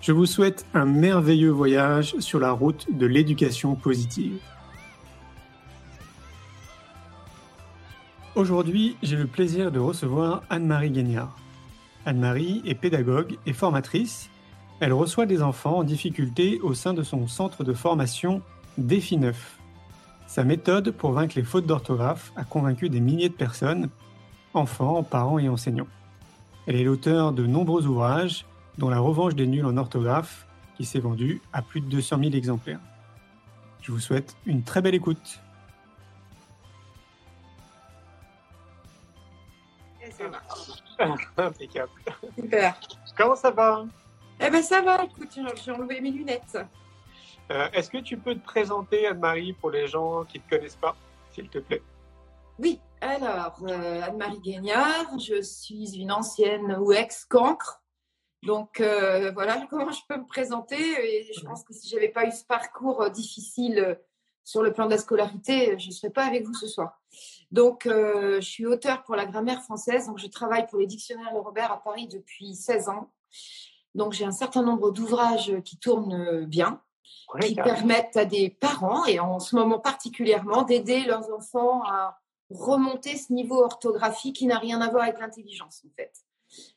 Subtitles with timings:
[0.00, 4.38] Je vous souhaite un merveilleux voyage sur la route de l'éducation positive.
[8.34, 11.36] Aujourd'hui, j'ai le plaisir de recevoir Anne-Marie Guignard.
[12.06, 14.30] Anne-Marie est pédagogue et formatrice.
[14.80, 18.40] Elle reçoit des enfants en difficulté au sein de son centre de formation
[18.78, 19.58] Défi 9.
[20.26, 23.90] Sa méthode pour vaincre les fautes d'orthographe a convaincu des milliers de personnes,
[24.54, 25.88] enfants, parents et enseignants.
[26.66, 28.46] Elle est l'auteur de nombreux ouvrages,
[28.80, 32.32] dont La revanche des nuls en orthographe, qui s'est vendu à plus de 200 000
[32.32, 32.80] exemplaires.
[33.82, 35.38] Je vous souhaite une très belle écoute.
[41.36, 41.90] Impeccable.
[42.34, 42.80] Super.
[43.16, 43.84] Comment ça va?
[44.40, 46.58] Eh ben ça va, écoute, j'ai enlevé mes lunettes.
[47.50, 50.76] Euh, est-ce que tu peux te présenter, Anne-Marie, pour les gens qui ne te connaissent
[50.76, 50.96] pas,
[51.32, 51.82] s'il te plaît?
[52.58, 57.79] Oui, alors, euh, Anne-Marie Guignard, je suis une ancienne ou ex-cancre.
[58.42, 60.76] Donc, euh, voilà comment je peux me présenter.
[60.76, 63.98] Et je pense que si je n'avais pas eu ce parcours difficile
[64.44, 67.00] sur le plan de la scolarité, je ne serais pas avec vous ce soir.
[67.50, 70.06] Donc, je suis auteur pour la grammaire française.
[70.06, 73.12] Donc, je travaille pour les dictionnaires Le Robert à Paris depuis 16 ans.
[73.94, 76.80] Donc, j'ai un certain nombre d'ouvrages qui tournent bien
[77.40, 82.18] qui permettent à des parents, et en ce moment particulièrement, d'aider leurs enfants à
[82.50, 86.12] remonter ce niveau orthographique qui n'a rien à voir avec l'intelligence, en fait.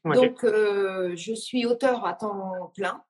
[0.06, 3.04] Donc, euh, je suis auteur à temps plein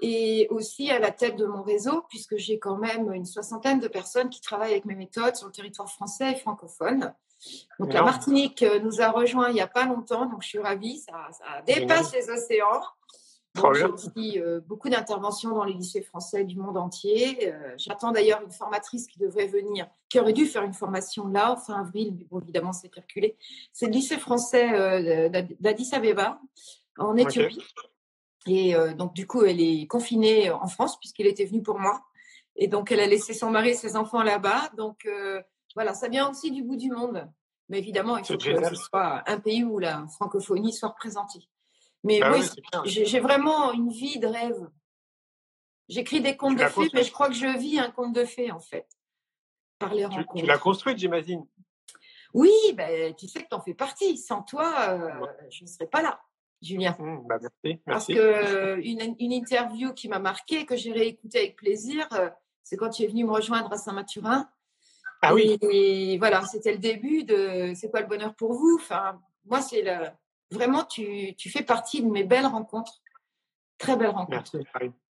[0.00, 3.86] et aussi à la tête de mon réseau, puisque j'ai quand même une soixantaine de
[3.86, 7.14] personnes qui travaillent avec mes méthodes sur le territoire français et francophone.
[7.78, 10.58] Donc, la Martinique euh, nous a rejoints il n'y a pas longtemps, donc je suis
[10.58, 12.82] ravie, ça, ça dépasse les océans.
[13.54, 17.52] J'ai aussi euh, beaucoup d'interventions dans les lycées français du monde entier.
[17.52, 21.56] Euh, j'attends d'ailleurs une formatrice qui devrait venir, qui aurait dû faire une formation là,
[21.56, 23.36] fin avril, mais bon, évidemment, c'est calculé.
[23.72, 25.28] C'est le lycée français euh,
[25.60, 26.40] d'Addis Abeba,
[26.98, 27.62] en Éthiopie.
[28.46, 32.02] Et donc, du coup, elle est confinée en France, puisqu'elle était venue pour moi.
[32.56, 34.70] Et donc, elle a laissé son mari et ses enfants là-bas.
[34.76, 35.08] Donc,
[35.76, 37.30] voilà, ça vient aussi du bout du monde.
[37.68, 41.48] Mais évidemment, il faut que ce soit un pays où la francophonie soit représentée.
[42.04, 42.42] Mais bah oui,
[42.84, 44.68] j'ai vraiment une vie de rêve.
[45.88, 48.50] J'écris des contes de fées, mais je crois que je vis un conte de fées,
[48.50, 48.86] en fait,
[49.78, 50.40] par les rencontres.
[50.40, 51.46] Tu l'as construite, j'imagine?
[52.34, 54.16] Oui, ben, tu sais que tu en fais partie.
[54.16, 56.20] Sans toi, euh, je ne serais pas là,
[56.62, 56.96] Julien.
[56.98, 61.56] Mmh, bah merci, Parce que une, une interview qui m'a marquée, que j'ai réécoutée avec
[61.56, 62.30] plaisir, euh,
[62.62, 64.48] c'est quand tu es venu me rejoindre à Saint-Mathurin.
[65.20, 65.58] Ah oui.
[65.60, 68.78] Et, voilà, c'était le début de C'est quoi le bonheur pour vous?
[68.80, 70.08] Enfin, moi, c'est le
[70.52, 73.00] Vraiment, tu, fais partie de mes belles rencontres.
[73.78, 74.58] Très belles rencontres.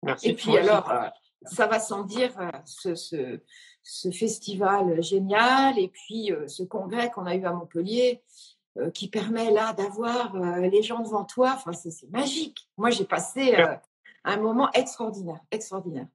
[0.03, 0.29] Merci.
[0.29, 1.07] Et puis alors, euh,
[1.43, 2.95] ça va sans dire, euh,
[3.83, 8.21] ce, festival génial et puis euh, ce congrès qu'on a eu à Montpellier
[8.93, 11.55] qui permet là d'avoir les gens devant toi.
[11.57, 12.69] Enfin, c'est magique.
[12.77, 13.57] Moi, j'ai passé
[14.23, 16.07] un moment extraordinaire, extraordinaire.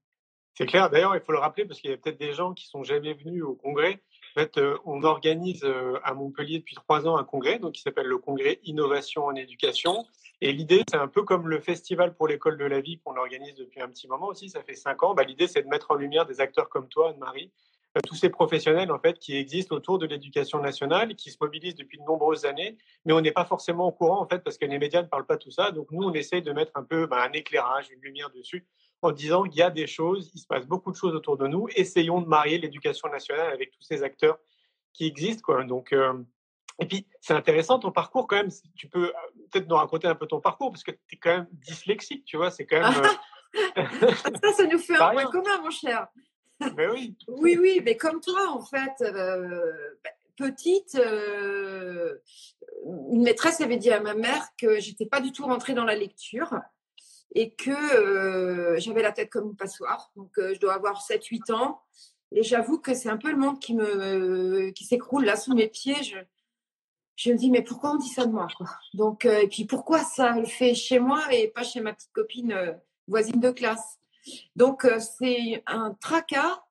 [0.54, 0.88] C'est clair.
[0.88, 3.12] D'ailleurs, il faut le rappeler parce qu'il y a peut-être des gens qui sont jamais
[3.12, 4.02] venus au congrès.
[4.36, 8.04] Fait, euh, on organise euh, à Montpellier depuis trois ans un congrès, donc qui s'appelle
[8.04, 10.04] le congrès Innovation en éducation.
[10.42, 13.54] Et l'idée, c'est un peu comme le festival pour l'école de la vie qu'on organise
[13.54, 15.14] depuis un petit moment aussi, ça fait cinq ans.
[15.14, 17.50] Bah, l'idée, c'est de mettre en lumière des acteurs comme toi, Anne-Marie,
[17.96, 21.76] euh, tous ces professionnels en fait qui existent autour de l'éducation nationale, qui se mobilisent
[21.76, 22.76] depuis de nombreuses années,
[23.06, 25.24] mais on n'est pas forcément au courant en fait parce que les médias ne parlent
[25.24, 25.70] pas tout ça.
[25.70, 28.66] Donc nous, on essaye de mettre un peu bah, un éclairage, une lumière dessus
[29.02, 31.46] en disant qu'il y a des choses, il se passe beaucoup de choses autour de
[31.46, 31.68] nous.
[31.74, 34.38] Essayons de marier l'éducation nationale avec tous ces acteurs
[34.92, 35.42] qui existent.
[35.44, 35.64] Quoi.
[35.64, 36.14] Donc, euh,
[36.78, 38.50] et puis, c'est intéressant ton parcours quand même.
[38.74, 39.12] Tu peux euh,
[39.50, 42.36] peut-être nous raconter un peu ton parcours parce que tu es quand même dyslexique, tu
[42.36, 42.50] vois.
[42.50, 43.02] C'est quand même.
[43.76, 44.10] Euh,
[44.42, 46.08] ça, ça nous fait un point commun, mon cher.
[46.74, 47.16] Mais oui.
[47.28, 50.98] oui, oui, mais comme toi, en fait, bah, petite,
[52.84, 55.94] une maîtresse avait dit à ma mère que j'étais pas du tout rentrée dans la
[55.94, 56.54] lecture
[57.34, 60.10] et que j'avais la tête comme une passoire.
[60.16, 61.80] Donc, je dois avoir 7-8 ans.
[62.32, 65.68] Et j'avoue que c'est un peu le monde qui me qui s'écroule là sous mes
[65.68, 66.02] pieds.
[66.02, 66.18] Je,
[67.16, 68.66] je me dis mais pourquoi on dit ça de moi quoi?
[68.94, 72.78] Donc et puis pourquoi ça le fait chez moi et pas chez ma petite copine
[73.06, 73.98] voisine de classe?
[74.56, 76.64] Donc c'est un tracas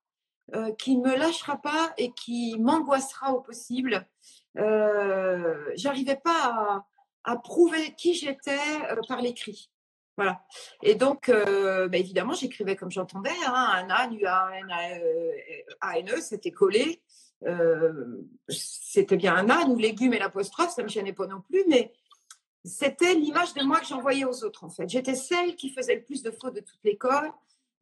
[0.78, 4.06] qui ne me lâchera pas et qui m'angoissera au possible.
[4.56, 6.86] J'arrivais pas
[7.24, 8.60] à, à, prouver qui j'étais
[9.08, 9.72] par l'écrit.
[10.18, 10.42] Voilà.
[10.82, 14.72] Et donc, euh, bah, évidemment, j'écrivais comme j'entendais, hein, un A, U, A, N,
[15.82, 17.02] A, N, E, c'était collé.
[17.46, 21.42] Euh, c'était bien un A, ou légumes et l'apostrophe, ça ne me gênait pas non
[21.42, 21.92] plus, mais
[22.64, 24.90] c'était l'image de moi que j'envoyais aux autres, en fait.
[24.90, 27.32] J'étais celle qui faisait le plus de fautes de toute l'école.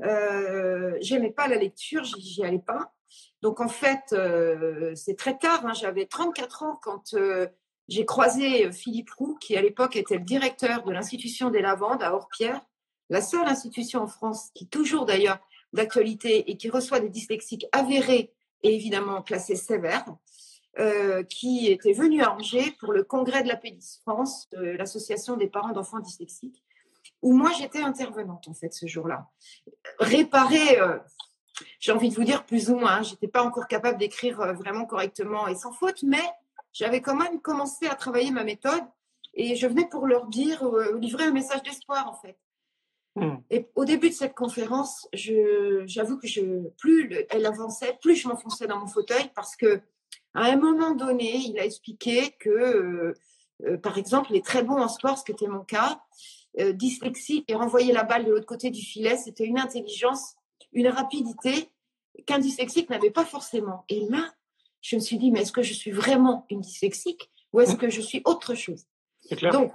[0.01, 2.93] Euh, J'aimais pas la lecture, j'y allais pas.
[3.41, 7.47] Donc, en fait, euh, c'est très tard, hein, j'avais 34 ans quand euh,
[7.87, 12.01] j'ai croisé euh, Philippe Roux, qui à l'époque était le directeur de l'institution des Lavandes
[12.01, 12.61] à Orpierre,
[13.09, 15.39] la seule institution en France qui, toujours d'ailleurs
[15.73, 18.31] d'actualité et qui reçoit des dyslexiques avérés
[18.61, 20.05] et évidemment classés sévères,
[20.79, 25.35] euh, qui était venu à Angers pour le congrès de la Pédis France, de l'association
[25.35, 26.63] des parents d'enfants dyslexiques,
[27.21, 29.27] où moi j'étais intervenante en fait ce jour-là.
[29.99, 30.97] Réparer, euh,
[31.79, 35.47] j'ai envie de vous dire plus ou moins, j'étais pas encore capable d'écrire vraiment correctement
[35.47, 36.23] et sans faute, mais
[36.73, 38.83] j'avais quand même commencé à travailler ma méthode
[39.35, 42.37] et je venais pour leur dire, euh, livrer un message d'espoir en fait.
[43.15, 43.37] Hmm.
[43.51, 48.65] Et au début de cette conférence, j'avoue que je, plus elle avançait, plus je m'enfonçais
[48.65, 49.81] dans mon fauteuil parce que
[50.33, 53.13] à un moment donné, il a expliqué que, euh,
[53.65, 56.01] euh, par exemple, il est très bon en sport, ce qui était mon cas,
[56.55, 60.35] dyslexique et renvoyer la balle de l'autre côté du filet, c'était une intelligence,
[60.71, 61.71] une rapidité
[62.27, 63.85] qu'un dyslexique n'avait pas forcément.
[63.89, 64.31] Et là,
[64.83, 67.89] je me suis dit, mais est-ce que je suis vraiment une dyslexique ou est-ce que
[67.89, 68.85] je suis autre chose?
[69.51, 69.73] Donc,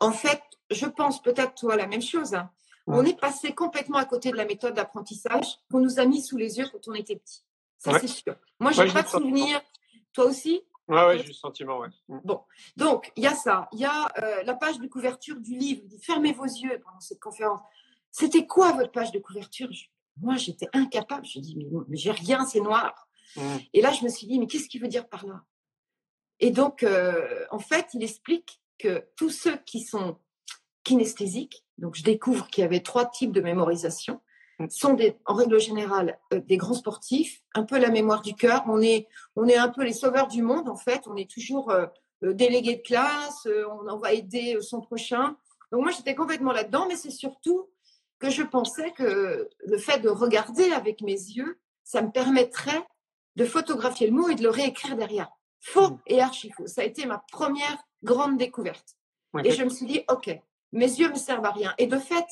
[0.00, 2.34] en fait, je pense peut-être toi la même chose.
[2.34, 2.50] Hein.
[2.86, 6.38] On est passé complètement à côté de la méthode d'apprentissage qu'on nous a mis sous
[6.38, 7.44] les yeux quand on était petit.
[7.78, 8.34] Ça, c'est sûr.
[8.58, 9.60] Moi, je n'ai pas de souvenir.
[10.14, 10.62] Toi aussi?
[10.88, 11.88] Oui, ouais, j'ai le sentiment, ouais.
[12.08, 12.18] Mm.
[12.24, 12.40] Bon,
[12.76, 13.68] donc, il y a ça.
[13.72, 15.82] Il y a euh, la page de couverture du livre.
[16.00, 17.60] fermez vos yeux pendant cette conférence.
[18.10, 19.68] C'était quoi votre page de couverture?
[20.20, 21.26] Moi, j'étais incapable.
[21.26, 23.06] Je dis, mais, mais j'ai rien, c'est noir.
[23.36, 23.56] Mmh.
[23.72, 25.44] Et là, je me suis dit, mais qu'est-ce qu'il veut dire par là?
[26.40, 30.18] Et donc, euh, en fait, il explique que tous ceux qui sont
[30.82, 34.20] kinesthésiques, donc je découvre qu'il y avait trois types de mémorisation,
[34.58, 34.68] mmh.
[34.68, 38.64] sont des, en règle générale euh, des grands sportifs, un peu la mémoire du cœur.
[38.66, 41.02] On est, on est un peu les sauveurs du monde, en fait.
[41.06, 41.86] On est toujours euh,
[42.22, 43.46] délégué de classe,
[43.88, 45.36] on, va aider son prochain.
[45.72, 47.68] Donc moi, j'étais complètement là-dedans, mais c'est surtout
[48.18, 52.82] que je pensais que le fait de regarder avec mes yeux, ça me permettrait
[53.36, 55.30] de photographier le mot et de le réécrire derrière.
[55.60, 55.98] Faux mmh.
[56.06, 56.66] et archi faux.
[56.66, 58.96] Ça a été ma première grande découverte.
[59.42, 60.30] Et je me suis dit, OK,
[60.72, 61.74] mes yeux me servent à rien.
[61.78, 62.26] Et de fait,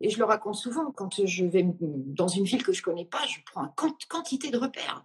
[0.00, 3.26] et je le raconte souvent, quand je vais dans une ville que je connais pas,
[3.26, 5.04] je prends une quantité de repères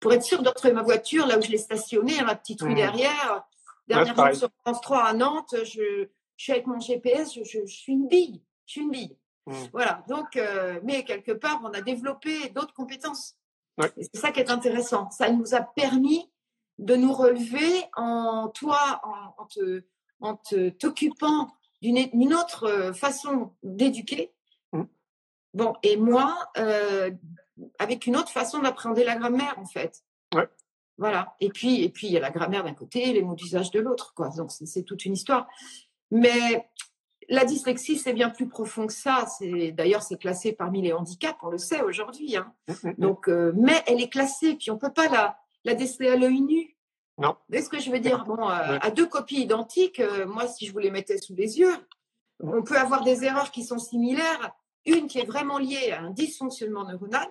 [0.00, 2.62] pour être sûr de retrouver ma voiture là où je l'ai stationnée, à ma petite
[2.62, 2.74] rue mmh.
[2.74, 3.44] derrière.
[3.86, 8.42] Dernièrement, sur France 3 à Nantes, je, suis avec mon GPS, je, suis une bille.
[8.64, 9.16] Je suis une bille.
[9.46, 9.54] Mmh.
[9.72, 10.04] Voilà.
[10.08, 13.36] Donc, euh, mais quelque part, on a développé d'autres compétences.
[13.96, 15.10] C'est ça qui est intéressant.
[15.10, 16.30] Ça nous a permis
[16.78, 19.00] de nous relever en toi,
[19.38, 19.84] en, te,
[20.20, 20.36] en
[20.78, 21.48] t'occupant
[21.82, 24.32] d'une autre euh, façon d'éduquer.
[24.72, 24.82] Mmh.
[25.54, 27.10] Bon, et moi, euh,
[27.78, 30.04] avec une autre façon d'appréhender la grammaire, en fait.
[30.98, 31.34] Voilà.
[31.40, 33.80] Et puis, et puis, il y a la grammaire d'un côté, les mots d'usage de
[33.80, 34.28] l'autre, quoi.
[34.36, 35.48] Donc, c'est toute une histoire.
[36.10, 36.68] Mais
[37.30, 39.24] la dyslexie, c'est bien plus profond que ça.
[39.38, 42.36] C'est d'ailleurs c'est classé parmi les handicaps, on le sait aujourd'hui.
[42.36, 42.52] Hein.
[42.68, 42.94] Mmh, mmh, mmh.
[42.98, 46.40] Donc, euh, mais elle est classée, puis on peut pas la, la déceler à l'œil
[46.42, 46.76] nu.
[47.18, 47.36] Non.
[47.52, 48.24] est ce que je veux dire?
[48.24, 51.58] Bon, euh, à deux copies identiques, euh, moi, si je vous les mettais sous les
[51.58, 51.74] yeux,
[52.40, 54.52] on peut avoir des erreurs qui sont similaires.
[54.86, 57.28] Une qui est vraiment liée à un dysfonctionnement neuronal,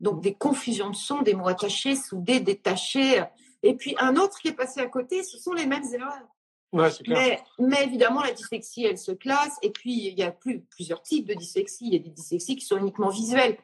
[0.00, 3.22] donc des confusions de sons, des mots attachés, soudés, détachés,
[3.62, 6.26] et puis un autre qui est passé à côté, ce sont les mêmes erreurs
[6.72, 9.58] mais, mais, évidemment, la dyslexie, elle se classe.
[9.62, 11.86] Et puis, il y a plus, plusieurs types de dyslexie.
[11.86, 13.58] Il y a des dyslexies qui sont uniquement visuelles.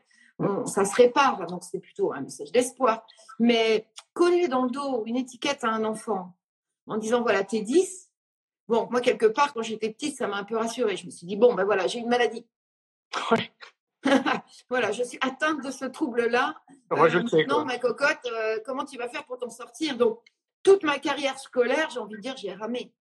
[0.67, 3.07] ça se répare, donc c'est plutôt un message d'espoir.
[3.39, 6.37] Mais coller dans le dos une étiquette à un enfant
[6.87, 8.11] en disant voilà, t'es 10,
[8.69, 10.97] bon, moi, quelque part, quand j'étais petite, ça m'a un peu rassurée.
[10.97, 12.47] Je me suis dit bon, ben voilà, j'ai une maladie.
[14.69, 16.55] voilà, je suis atteinte de ce trouble-là.
[16.91, 19.97] Je euh, Non, ma cocotte, euh, comment tu vas faire pour t'en sortir?
[19.97, 20.21] Donc,
[20.67, 22.93] toute ma carrière scolaire, j'ai envie de dire, j'ai ramé.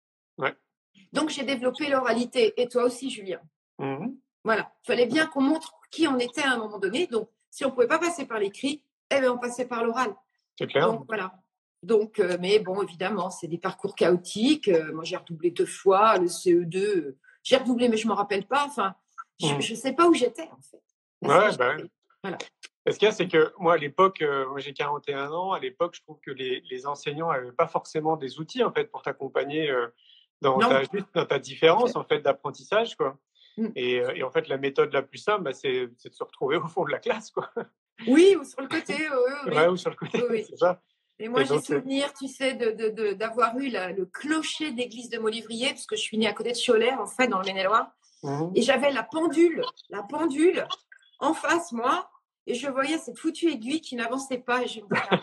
[1.13, 2.53] Donc, j'ai développé l'oralité.
[2.61, 3.41] Et toi aussi, Julien.
[3.79, 4.07] Mmh
[4.43, 4.71] voilà.
[4.83, 7.07] Il fallait bien qu'on montre qui on était à un moment donné.
[7.07, 10.13] Donc, si on ne pouvait pas passer par l'écrit, eh bien, on passait par l'oral.
[10.59, 10.91] C'est clair.
[10.91, 11.33] Donc, voilà.
[11.81, 14.67] Donc, euh, mais bon, évidemment, c'est des parcours chaotiques.
[14.67, 16.17] Euh, moi, j'ai redoublé deux fois.
[16.19, 18.65] Le CE2, j'ai redoublé, mais je me rappelle pas.
[18.67, 18.93] Enfin,
[19.39, 20.83] je ne sais pas où j'étais en fait.
[21.21, 21.91] Ouais, bah, j'ai-
[22.21, 22.37] voilà.
[22.87, 25.59] Ce qu'il y a, c'est que moi, à l'époque, euh, moi j'ai 41 ans, à
[25.59, 29.01] l'époque, je trouve que les, les enseignants n'avaient pas forcément des outils en fait pour
[29.01, 29.87] t'accompagner euh,
[30.41, 30.81] dans, ta,
[31.15, 32.95] dans ta différence en fait d'apprentissage.
[32.95, 33.17] quoi.
[33.57, 33.67] Mm.
[33.75, 36.57] Et, euh, et en fait, la méthode la plus simple, bah, c'est de se retrouver
[36.63, 37.31] au fond de la classe.
[37.31, 37.49] Quoi.
[38.07, 38.95] Oui, ou sur le côté.
[39.47, 39.55] oui.
[39.55, 40.81] Ouais, ou sur le côté, Oui, c'est ça.
[41.17, 45.09] Et moi, j'ai souvenir, tu sais, de- de- de- d'avoir eu la- le clocher d'église
[45.09, 47.45] de Molivrier, parce que je suis née à côté de Cholet, en fait, dans le
[47.45, 47.87] Maine-et-Loire.
[48.21, 48.51] Mhm.
[48.53, 50.67] Et j'avais la pendule, la pendule
[51.19, 52.09] en face, moi,
[52.47, 54.63] et je voyais cette foutue aiguille qui n'avançait pas.
[54.63, 55.19] Et je me disais, ah,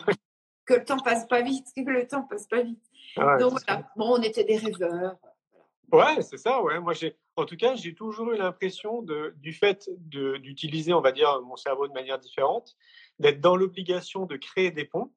[0.65, 2.83] que le temps passe pas vite, que le temps passe pas vite.
[3.17, 5.15] Ouais, Donc voilà, bon, on était des rêveurs.
[5.91, 6.61] Ouais, c'est ça.
[6.63, 6.79] Ouais.
[6.79, 11.01] Moi, j'ai, en tout cas, j'ai toujours eu l'impression de, du fait de, d'utiliser, on
[11.01, 12.75] va dire, mon cerveau de manière différente,
[13.19, 15.11] d'être dans l'obligation de créer des ponts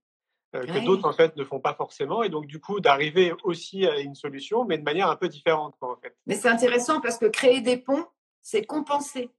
[0.55, 0.85] euh, que Ouais.
[0.85, 4.15] d'autres en fait ne font pas forcément, et donc du coup d'arriver aussi à une
[4.15, 6.15] solution, mais de manière un peu différente, quoi, en fait.
[6.27, 8.07] Mais c'est intéressant parce que créer des ponts,
[8.43, 9.31] c'est compenser.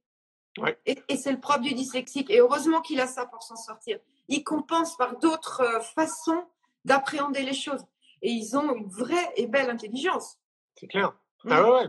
[0.60, 0.78] Ouais.
[0.86, 2.30] Et, et c'est le propre du dyslexique.
[2.30, 3.98] Et heureusement qu'il a ça pour s'en sortir.
[4.28, 6.44] Il compense par d'autres euh, façons
[6.84, 7.84] d'appréhender les choses.
[8.22, 10.36] Et ils ont une vraie et belle intelligence.
[10.76, 11.12] C'est clair.
[11.44, 11.52] Mm.
[11.52, 11.88] Ah ouais, ouais.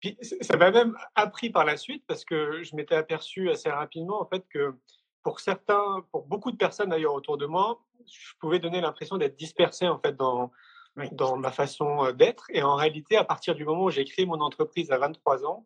[0.00, 4.20] Puis ça m'a même appris par la suite parce que je m'étais aperçu assez rapidement
[4.20, 4.74] en fait que
[5.22, 9.36] pour certains, pour beaucoup de personnes d'ailleurs autour de moi, je pouvais donner l'impression d'être
[9.36, 10.50] dispersé en fait dans
[10.96, 11.08] Oui.
[11.12, 12.46] dans ma façon euh, d'être.
[12.50, 15.64] Et en réalité, à partir du moment où j'ai créé mon entreprise à 23 ans,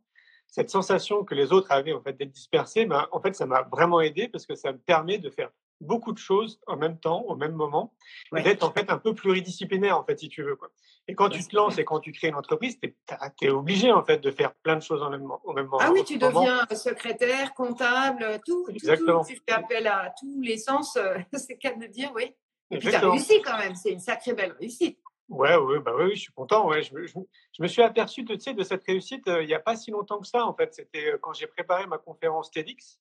[0.48, 3.62] cette sensation que les autres avaient en fait d'être dispersés, ben, en fait, ça m'a
[3.62, 5.50] vraiment aidé parce que ça me permet de faire
[5.80, 7.92] beaucoup de choses en même temps, au même moment,
[8.32, 8.42] et Ouais.
[8.42, 10.56] d'être en fait un peu pluridisciplinaire en fait, si tu veux.
[10.56, 10.70] Quoi.
[11.06, 12.94] Et quand Ouais, tu te lances et quand tu crées une entreprise, tu
[13.42, 15.78] es, obligé en fait de faire plein de choses en même, au même moment.
[15.80, 16.40] Ah oui, tu moment.
[16.40, 19.22] deviens secrétaire, comptable, tout, tout, Exactement.
[19.22, 19.28] tout.
[19.34, 20.96] Tu fais appel à tous les sens.
[20.96, 22.34] euh, c'est qu'à de dire, oui.
[22.70, 23.74] Et puis tu as réussi quand même.
[23.74, 24.98] C'est une sacrée belle réussite.
[25.28, 26.68] Ouais, ouais, bah oui, je suis content.
[26.68, 26.82] Ouais.
[26.82, 29.42] Je, me- je me- je me suis aperçu de, tu sais, de cette réussite euh,
[29.42, 30.44] il n'y a pas si longtemps que ça.
[30.46, 33.00] En fait, c'était euh, quand j'ai préparé ma conférence TEDx,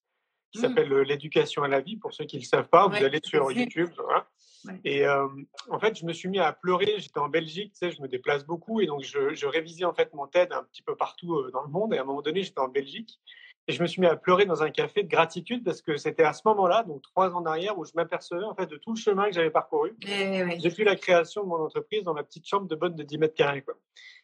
[0.51, 0.61] qui Mm.
[0.61, 1.97] s'appelle euh, L'éducation à la vie.
[1.97, 3.51] Pour ceux qui ne le savent pas, Ouais, vous allez sur.
[3.51, 3.89] YouTube.
[3.97, 4.27] voilà.
[4.65, 4.79] Ouais.
[4.83, 6.95] Et en fait, je me suis mis à pleurer.
[6.97, 9.93] J'étais en Belgique, tu sais, je me déplace beaucoup, et donc je, je révisais en
[9.93, 11.93] fait mon TED un petit peu partout dans le monde.
[11.93, 13.19] Et à un moment donné, j'étais en Belgique.
[13.67, 16.23] Et je me suis mis à pleurer dans un café de gratitude parce que c'était
[16.23, 18.91] à ce moment-là, donc trois ans en arrière, où je m'apercevais en fait de tout
[18.91, 20.57] le chemin que j'avais parcouru ouais.
[20.63, 23.33] depuis la création de mon entreprise dans ma petite chambre de bonne de 10 mètres
[23.33, 23.63] carrés.
[23.63, 23.73] Quoi.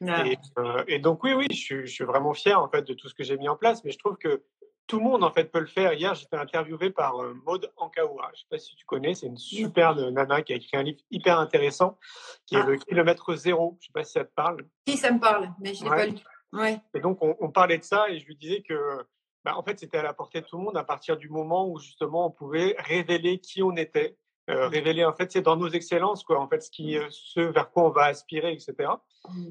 [0.08, 0.28] Ah.
[0.28, 2.94] Et, euh, et donc oui, oui, je suis, je suis vraiment fier en fait de
[2.94, 4.44] tout ce que j'ai mis en place, mais je trouve que
[4.86, 5.94] tout le monde en fait peut le faire.
[5.94, 8.28] Hier, j'étais interviewé par euh, Maude Ankaoua.
[8.28, 10.84] Je ne sais pas si tu connais, c'est une super nana qui a écrit un
[10.84, 11.98] livre hyper intéressant
[12.46, 12.66] qui est Ah.
[12.68, 13.78] le kilomètre zéro.
[13.80, 14.58] Je ne sais pas si ça te parle.
[14.88, 15.98] Si, ça me parle, mais je ne l'ai Ouais.
[15.98, 16.18] pas lu.
[16.54, 16.78] Ouais.
[16.94, 18.76] Et donc, on, on parlait de ça et je lui disais que,
[19.44, 21.68] bah, en fait, c'était à la portée de tout le monde à partir du moment
[21.68, 24.18] où justement on pouvait révéler qui on était,
[24.50, 27.40] euh, révéler en fait, c'est dans nos excellences, quoi, en fait, ce, qui, euh, ce
[27.40, 28.90] vers quoi on va aspirer, etc.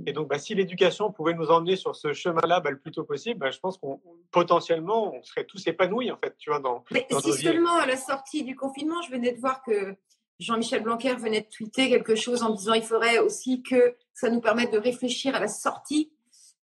[0.07, 3.05] Et donc, bah, si l'éducation pouvait nous emmener sur ce chemin-là bah, le plus tôt
[3.05, 6.85] possible, bah, je pense qu'on potentiellement, on serait tous épanouis, en fait, tu vois, dans,
[6.91, 7.43] Mais dans si vies.
[7.43, 9.97] seulement à la sortie du confinement, je venais de voir que
[10.41, 14.41] Jean-Michel Blanquer venait de tweeter quelque chose en disant il faudrait aussi que ça nous
[14.41, 16.11] permette de réfléchir à la sortie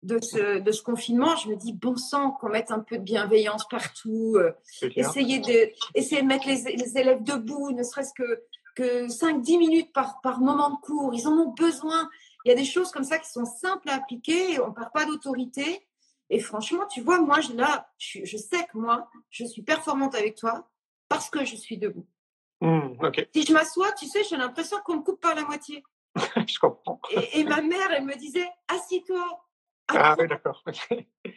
[0.04, 1.36] de ce, de ce confinement.
[1.36, 4.52] Je me dis, bon sang, qu'on mette un peu de bienveillance partout, euh,
[4.96, 8.44] essayer, de, essayer de mettre les, les élèves debout, ne serait-ce que,
[8.76, 11.14] que 5-10 minutes par, par moment de cours.
[11.14, 12.10] Ils en ont besoin.
[12.46, 14.60] Il y a des choses comme ça qui sont simples à appliquer.
[14.62, 15.88] On ne perd pas d'autorité.
[16.30, 20.14] Et franchement, tu vois, moi, je, là, je, je sais que moi, je suis performante
[20.16, 20.70] avec toi
[21.10, 22.06] parce que je suis debout.
[22.62, 25.84] Mmh, ok, Si je m'assois, tu sais, j'ai l'impression qu'on me coupe par la moitié.
[26.48, 27.00] je comprends.
[27.12, 29.47] Et, et ma mère, elle me disait, assis-toi.
[29.90, 30.24] Ah apprends.
[30.24, 30.64] oui, d'accord.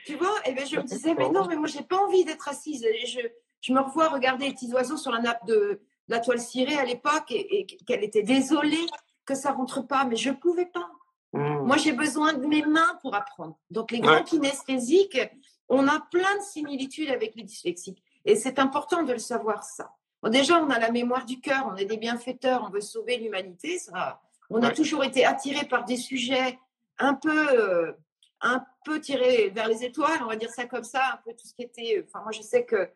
[0.07, 2.49] Tu vois Et ben, je me disais, mais non, mais moi, j'ai pas envie d'être
[2.49, 2.85] assise.
[2.85, 3.21] Et je,
[3.61, 6.77] je me revois regarder les petits oiseaux sur la nappe de, de la toile cirée
[6.79, 8.87] à l'époque et, et qu'elle était désolée
[9.25, 10.91] que ça rentre pas, mais je pouvais pas.
[11.33, 11.59] Mmh.
[11.61, 13.57] Moi, j'ai besoin de mes mains pour apprendre.
[13.71, 14.25] Donc, les grands Ouais.
[14.25, 15.21] kinesthésiques,
[15.69, 18.03] on a plein de similitudes avec les dyslexiques.
[18.25, 19.95] Et c'est important de le savoir, ça.
[20.23, 23.17] Bon, déjà, on a la mémoire du cœur, on est des bienfaiteurs, on veut sauver
[23.19, 23.79] l'humanité.
[23.79, 26.59] Ça, on a toujours été attirés par des sujets
[26.99, 27.93] un peu, euh,
[28.43, 31.47] un peu tirés vers les étoiles, on va dire ça comme ça, un peu tout
[31.47, 32.05] ce qui était.
[32.07, 32.89] Enfin, moi, je sais que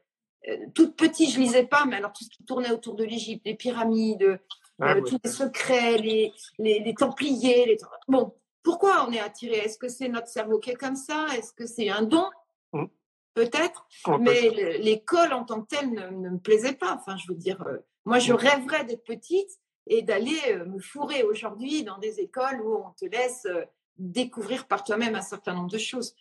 [0.48, 3.42] euh, toute petite, je lisais pas, mais alors tout ce qui tournait autour de l'Égypte,
[3.46, 4.40] les pyramides,
[4.80, 5.10] Ah, euh, oui.
[5.10, 7.66] tous les secrets, les, les, les Templiers.
[7.66, 7.78] Les...
[8.08, 9.56] Bon, pourquoi on est attiré?
[9.56, 11.26] Est-ce que c'est notre cerveau qui est comme ça?
[11.36, 12.26] Est-ce que c'est un don?
[12.72, 12.86] Mm.
[13.34, 13.86] Peut-être.
[14.04, 16.94] Peut- Mais le- l'école en tant que telle ne, ne me plaisait pas.
[16.94, 18.36] Enfin, je veux dire, euh, moi, je Mm.
[18.36, 19.50] rêverais d'être petite
[19.86, 23.64] et d'aller euh, me fourrer aujourd'hui dans des écoles où on te laisse euh,
[23.98, 26.14] découvrir par toi-même un certain nombre de choses.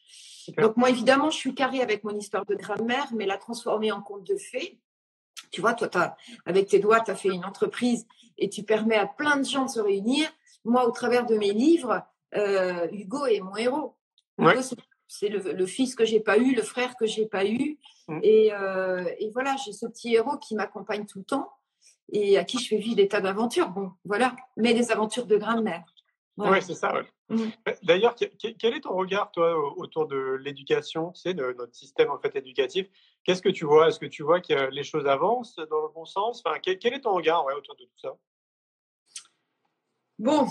[0.58, 4.01] Donc, moi, évidemment, je suis carrée avec mon histoire de grammaire, mais la transformer en
[4.01, 4.80] conte de fées.
[5.51, 6.15] Tu vois, toi, t'as-
[6.46, 8.06] avec tes doigts, tu as fait une entreprise
[8.38, 10.30] et tu permets à plein de gens de se réunir.
[10.65, 12.01] Moi, au travers de mes livres,
[12.36, 13.96] euh, Hugo est mon héros.
[14.38, 14.62] Hugo, Ouais.
[14.62, 14.75] c'est-
[15.08, 17.77] c'est le, fils que j'ai pas eu, le frère que j'ai pas eu.
[18.08, 18.20] Mm.
[18.24, 21.51] Et, euh, et, voilà, j'ai ce petit héros qui m'accompagne tout le temps
[22.12, 23.70] et à qui je fais vivre des tas d'aventures.
[23.70, 25.38] Bon, voilà, mais des aventures de
[26.37, 26.93] Oui, c'est ça.
[27.29, 27.49] Mm.
[27.83, 32.19] D'ailleurs, quel est ton regard, toi, autour de l'éducation, tu sais, de notre système en
[32.19, 32.87] fait éducatif?
[33.23, 33.89] Qu'est-ce que tu vois?
[33.89, 36.41] Est-ce que tu vois que les choses avancent dans le bon sens?
[36.43, 38.15] Enfin, quel, est ton regard autour de tout ça?
[40.17, 40.47] Bon,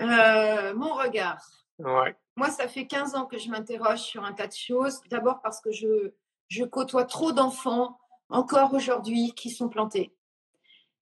[0.00, 1.40] euh, mon regard.
[1.78, 2.16] Ouais.
[2.36, 5.00] Moi, ça fait 15 ans que je m'interroge sur un tas de choses.
[5.10, 6.12] D'abord parce que je,
[6.48, 7.98] je côtoie trop d'enfants,
[8.28, 10.14] encore aujourd'hui, qui sont plantés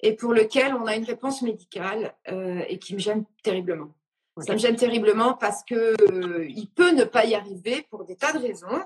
[0.03, 3.95] et pour lesquels on a une réponse médicale euh, et qui me gêne terriblement.
[4.39, 8.17] Ça me gêne terriblement parce que euh, il peut ne pas y arriver pour des
[8.17, 8.83] tas de raisons.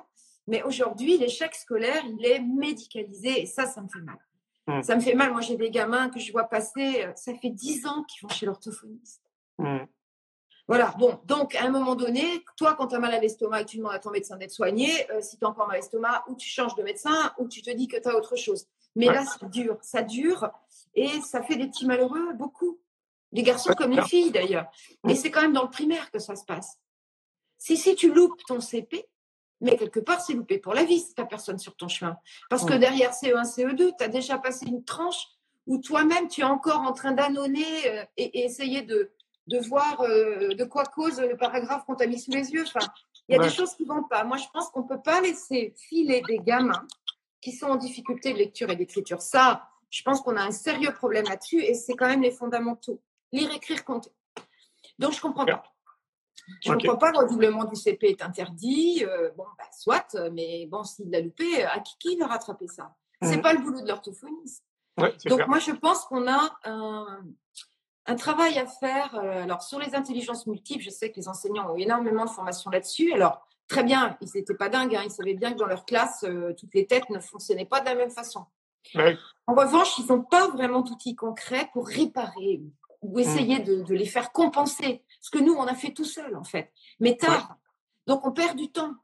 [0.47, 4.19] Mais aujourd'hui, l'échec scolaire, il est médicalisé et ça, ça me fait mal.
[4.67, 4.83] Mmh.
[4.83, 5.33] Ça me fait mal.
[5.33, 8.35] Moi, j'ai des gamins que je vois passer, euh, ça fait 10 ans qu'ils vont
[8.35, 9.23] chez l'orthophoniste.
[9.59, 9.85] Mmh.
[10.67, 12.25] Voilà, bon, donc à un moment donné,
[12.57, 15.21] toi, quand tu as mal à l'estomac tu demandes à ton médecin d'être soigné, euh,
[15.21, 17.71] si tu as encore mal à l'estomac, ou tu changes de médecin, ou tu te
[17.71, 18.67] dis que tu as autre chose.
[18.97, 20.51] Mais là, ça dure, ça dure,
[20.95, 22.79] et ça fait des petits malheureux, beaucoup.
[23.33, 24.67] Les garçons comme les filles, d'ailleurs.
[25.09, 26.79] Et c'est quand même dans le primaire que ça se passe.
[27.59, 29.09] Si, si tu loupes ton CP,
[29.61, 32.17] mais quelque part, c'est loupé pour la vie si tu personne sur ton chemin.
[32.51, 35.27] Parce que derrière CE1, CE2, tu as déjà passé une tranche
[35.67, 39.11] où toi-même, tu es encore en train d'annonner euh, et, essayer de,
[39.47, 42.65] de voir euh, de quoi cause le paragraphe qu'on t'a mis sous les yeux.
[42.67, 42.87] Enfin,
[43.29, 44.25] il y a des choses qui vont pas.
[44.25, 46.87] Moi, je pense qu'on ne peut pas laisser filer des gamins
[47.41, 49.23] qui sont en difficulté de lecture et d'écriture.
[49.23, 53.01] Ça, je pense qu'on a un sérieux problème là-dessus et c'est quand même les fondamentaux.
[53.31, 54.11] Lire, écrire, compter.
[54.99, 55.63] Donc, je ne comprends pas.
[56.61, 59.05] Je ne comprends pas, le redoublement du CP est interdit.
[59.07, 62.97] Euh, bon, bah, soit, mais bon, s'il l'a loupé, à qui, qui va rattraper ça?
[63.23, 63.43] Ce n'est mmh.
[63.43, 64.65] pas le boulot de l'orthophoniste.
[65.27, 67.21] Donc, moi, je pense qu'on a un,
[68.07, 69.15] un travail à faire.
[69.15, 72.69] Euh, alors, sur les intelligences multiples, je sais que les enseignants ont énormément de formation
[72.69, 73.13] là-dessus.
[73.13, 74.97] Alors, très bien, ils n'étaient pas dingues.
[74.97, 75.03] Hein.
[75.05, 77.87] Ils savaient bien que dans leur classe, euh, toutes les têtes ne fonctionnaient pas de
[77.87, 78.45] la même façon.
[79.47, 82.63] En revanche, ils n'ont pas vraiment d'outils concrets pour réparer
[83.03, 83.85] ou essayer mmh.
[83.85, 85.03] de, les faire compenser.
[85.21, 86.73] Ce que nous, on a fait tout seul, en fait.
[87.01, 87.57] Mais tard.
[88.07, 88.95] Donc, on perd du temps.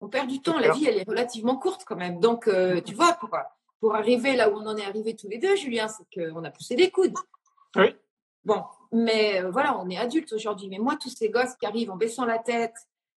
[0.00, 0.58] On perd du temps.
[0.58, 2.20] La vie, elle est relativement courte quand même.
[2.20, 3.30] Donc, euh, tu vois, pour,
[3.80, 6.50] pour arriver là où on en est arrivé tous les deux, Julien, c'est qu'on a
[6.50, 7.16] poussé des coudes.
[7.74, 7.94] Oui.
[8.44, 10.68] Bon, mais euh, voilà, on est adultes aujourd'hui.
[10.68, 12.76] Mais moi, tous ces gosses qui arrivent en baissant la tête,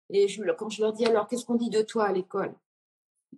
[0.09, 2.55] et je, quand je leur dis alors, qu'est-ce qu'on dit de toi à l'école?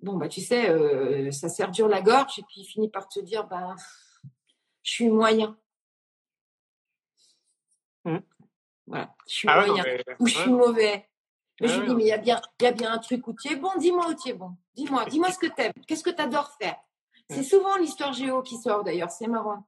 [0.02, 3.08] Bon, bah, tu sais, euh, ça sert dur la gorge, et puis il finit par
[3.08, 3.76] te dire, bah,
[4.84, 5.58] je suis moyen.
[8.06, 8.18] Mmh.
[8.88, 9.84] Voilà, je suis ah moyen.
[10.20, 11.08] Ou je suis mauvais.
[11.60, 13.34] Mais je lui dis, mais il y, a bien, y a bien un truc où
[13.34, 13.70] tu es bon.
[13.78, 14.58] Dis-moi où tu es bon.
[14.74, 15.74] Dis-moi, dis-moi ce que tu aimes.
[15.88, 16.78] Qu'est-ce que tu adores faire?
[17.30, 17.44] C'est mmh.
[17.44, 19.68] souvent l'histoire géo qui sort d'ailleurs, c'est marrant.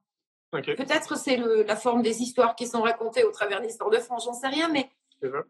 [0.50, 4.24] Peut-être c'est la forme des histoires qui sont racontées au travers de l'histoire de France,
[4.24, 4.90] j'en sais rien, mais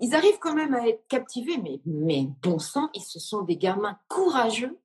[0.01, 1.59] ils arrivent quand même à être captivés.
[1.59, 4.79] Mais, mais bon sang, ils se sont des gamins courageux,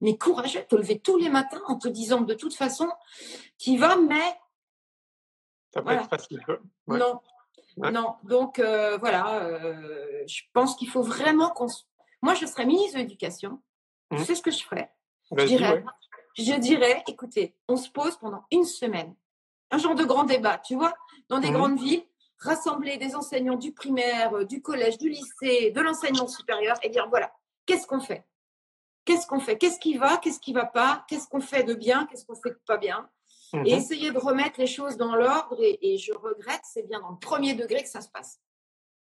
[0.00, 2.88] mais courageux, te lever tous les matins en te disant de toute façon,
[3.58, 4.38] tu vas, mais.
[5.72, 6.44] Ça peut être facile.
[6.86, 7.20] Non.
[7.76, 8.14] Non.
[8.22, 11.66] Donc euh, voilà, euh, je pense qu'il faut vraiment qu'on.
[12.22, 13.60] Moi, je serais ministre de l'Éducation.
[14.10, 14.24] Tu mmh.
[14.24, 14.92] sais ce que je ferais?
[15.36, 15.84] Je dirais,
[16.36, 19.14] je dirais, écoutez, on se pose pendant une semaine
[19.74, 20.94] un genre de grand débat, tu vois,
[21.28, 21.54] dans des mhm.
[21.54, 22.04] grandes villes,
[22.44, 27.08] rassembler des enseignants du primaire, euh, du collège, du lycée, de l'enseignement supérieur et dire
[27.08, 27.32] voilà,
[27.66, 28.26] qu'est-ce qu'on fait?
[29.04, 29.58] Qu'est-ce qu'on fait?
[29.58, 30.18] Qu'est-ce qui va?
[30.18, 31.04] Qu'est-ce qui va pas?
[31.08, 32.06] Qu'est-ce qu'on fait de bien?
[32.06, 33.08] Qu'est-ce qu'on fait de pas bien?
[33.52, 33.66] Et mhm.
[33.66, 35.58] essayer de remettre les choses dans l'ordre.
[35.60, 38.40] Et, je regrette, c'est bien dans le premier degré que ça se passe.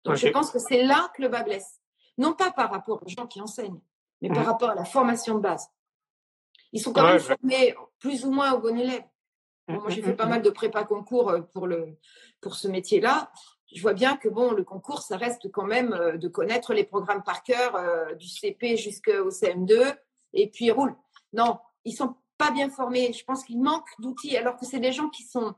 [0.05, 1.81] Donc je pense que c'est là que le bas blesse.
[2.17, 3.81] Non pas par rapport aux gens qui enseignent,
[4.23, 4.47] mais par mhm.
[4.47, 5.69] rapport à la formation de base.
[6.73, 8.77] Ils sont quand même formés plus ou moins aux bons
[9.79, 11.97] moi, j'ai fait pas mal de prépa concours euh, pour, le,
[12.41, 13.31] pour ce métier-là.
[13.73, 16.85] Je vois bien que bon, le concours, ça reste quand même euh, de connaître les
[16.85, 19.95] programmes par cœur euh, du CP jusqu'au CM2
[20.33, 20.97] et puis ils roulent.
[21.33, 23.13] Non, ils sont pas bien formés.
[23.13, 25.55] Je pense qu'il manque d'outils, alors que c'est des gens qui sont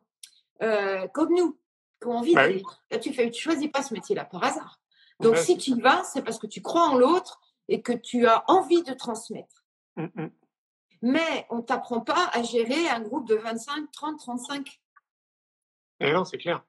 [1.13, 1.59] comme nous,
[2.01, 2.35] qui ont envie.
[2.35, 4.81] Bah Là, tu fais, tu choisis pas ce métier-là par hasard.
[5.19, 8.29] Donc, si tu y vas, c'est parce que tu crois en l'autre et que tu
[8.29, 9.65] as envie de transmettre.
[9.97, 10.29] Mmh, mmh
[11.03, 14.81] mais on ne t'apprend pas à gérer un groupe de 25, 30, 35.
[16.01, 16.65] non, c'est clair.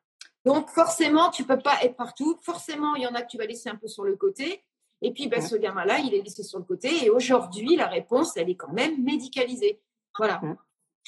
[0.46, 2.38] Donc forcément, tu ne peux pas être partout.
[2.41, 4.63] Forcément, il y en a que tu vas laisser un peu sur le côté.
[5.02, 7.06] Et puis, ben, ce gamin-là, il est laissé sur le côté.
[7.06, 9.82] Et aujourd'hui, la réponse, elle est quand même médicalisée.
[10.17, 10.41] Voilà.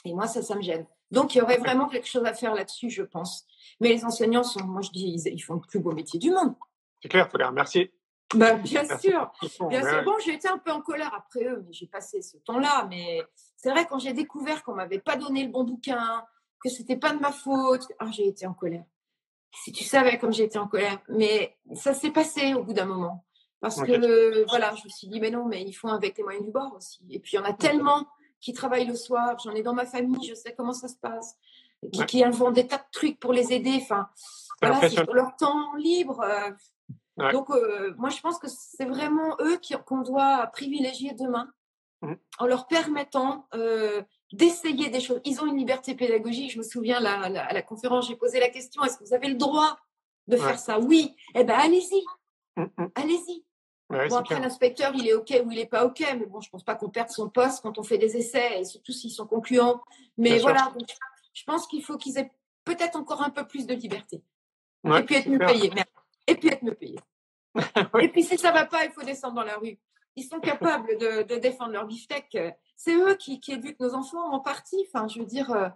[0.04, 0.86] Et moi, ça, ça me gêne.
[1.12, 3.46] Donc, il y aurait vraiment quelque chose à faire là-dessus, je pense.
[3.80, 6.56] Mais les enseignants sont, moi, je dis, ils font le plus beau métier du monde.
[7.02, 7.94] C'est clair, il faut les remercier.
[8.34, 9.32] Bah, bien sûr.
[9.70, 10.04] Bien sûr.
[10.04, 12.88] Bon, j'ai été un peu en colère après eux, mais j'ai passé ce temps-là.
[12.90, 13.22] Mais
[13.56, 16.26] c'est vrai, quand j'ai découvert qu'on m'avait pas donné le bon bouquin,
[16.62, 18.86] que c'était pas de ma faute, ah, j'ai été en colère.
[19.64, 21.00] Si tu savais comme j'ai été en colère.
[21.08, 23.26] Mais ça s'est passé au bout d'un moment.
[23.62, 26.46] Parce que, voilà, je me suis dit, mais non, mais ils font avec les moyens
[26.46, 27.06] du bord aussi.
[27.10, 28.06] Et puis, il y en a tellement
[28.42, 29.38] qui travaillent le soir.
[29.44, 31.36] J'en ai dans ma famille, je sais comment ça se passe.
[31.92, 32.06] Qui, Ouais.
[32.06, 33.80] qui inventent des tas de trucs pour les aider.
[33.82, 34.10] Enfin,
[34.62, 36.24] voilà, c'est leur temps libre.
[37.18, 37.32] Ouais.
[37.32, 41.50] Donc, euh, moi, je pense que c'est vraiment eux qu'on doit privilégier demain
[42.02, 42.18] Mhm.
[42.40, 44.02] en leur permettant euh,
[44.34, 45.22] d'essayer des choses.
[45.24, 46.52] Ils ont une liberté pédagogique.
[46.52, 49.36] Je me souviens, à la conférence, j'ai posé la question, est-ce que vous avez le
[49.36, 49.80] droit
[50.28, 50.42] de Ouais.
[50.44, 50.78] faire ça?
[50.80, 51.16] Oui.
[51.36, 52.04] Eh bien, allez-y,
[52.58, 52.92] Hum, hum.
[52.96, 53.44] allez-y.
[53.90, 56.50] Ouais, Bon, après, l'inspecteur, il est OK ou il n'est pas OK, mais bon, je
[56.50, 59.28] pense pas qu'on perde son poste quand on fait des essais, et surtout s'ils sont
[59.28, 59.82] concluants.
[60.18, 60.88] Mais Bien voilà, donc,
[61.34, 62.32] je pense qu'il faut qu'ils aient
[62.66, 64.22] peut-être encore un peu plus de liberté.
[64.86, 65.70] Et puis être mieux payés.
[65.70, 65.88] merde.
[66.28, 67.00] Et puis être payés.
[67.94, 68.04] Oui.
[68.06, 69.78] Et puis si ça va pas, il faut descendre dans la rue.
[70.18, 72.38] Ils sont capables de, de défendre leur beefsteak.
[72.76, 74.86] C'est eux qui, qui éduquent nos enfants en partie.
[74.88, 75.70] Enfin, je veux dire, euh,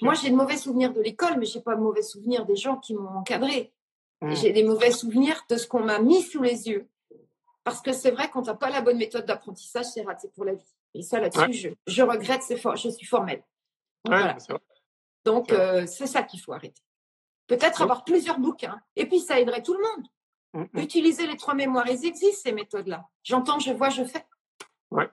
[0.00, 2.76] moi j'ai de mauvais souvenirs de l'école, mais j'ai pas de mauvais souvenirs des gens
[2.76, 3.72] qui m'ont encadré.
[4.22, 4.34] Mm.
[4.34, 6.88] J'ai des mauvais souvenirs de ce qu'on m'a mis sous les yeux.
[7.64, 10.44] Parce que c'est vrai, quand tu n'as pas la bonne méthode d'apprentissage, c'est raté pour
[10.44, 10.74] la vie.
[10.94, 11.52] Et ça, là-dessus, Ouais.
[11.52, 13.42] je, je regrette, c'est je suis formelle.
[14.04, 14.38] Donc, Ouais, voilà.
[14.38, 14.60] c'est vrai.
[15.24, 15.82] Donc, C'est vrai.
[15.82, 16.82] euh, c'est ça qu'il faut arrêter.
[17.56, 18.80] Peut-être avoir plusieurs bouquins.
[18.96, 20.06] Et puis, ça aiderait tout le monde.
[20.54, 20.82] Hum, hum.
[20.82, 23.06] Utiliser les trois mémoires, ils existent, ces méthodes-là.
[23.22, 24.24] J'entends, je vois, je fais.
[24.90, 25.08] Ouais.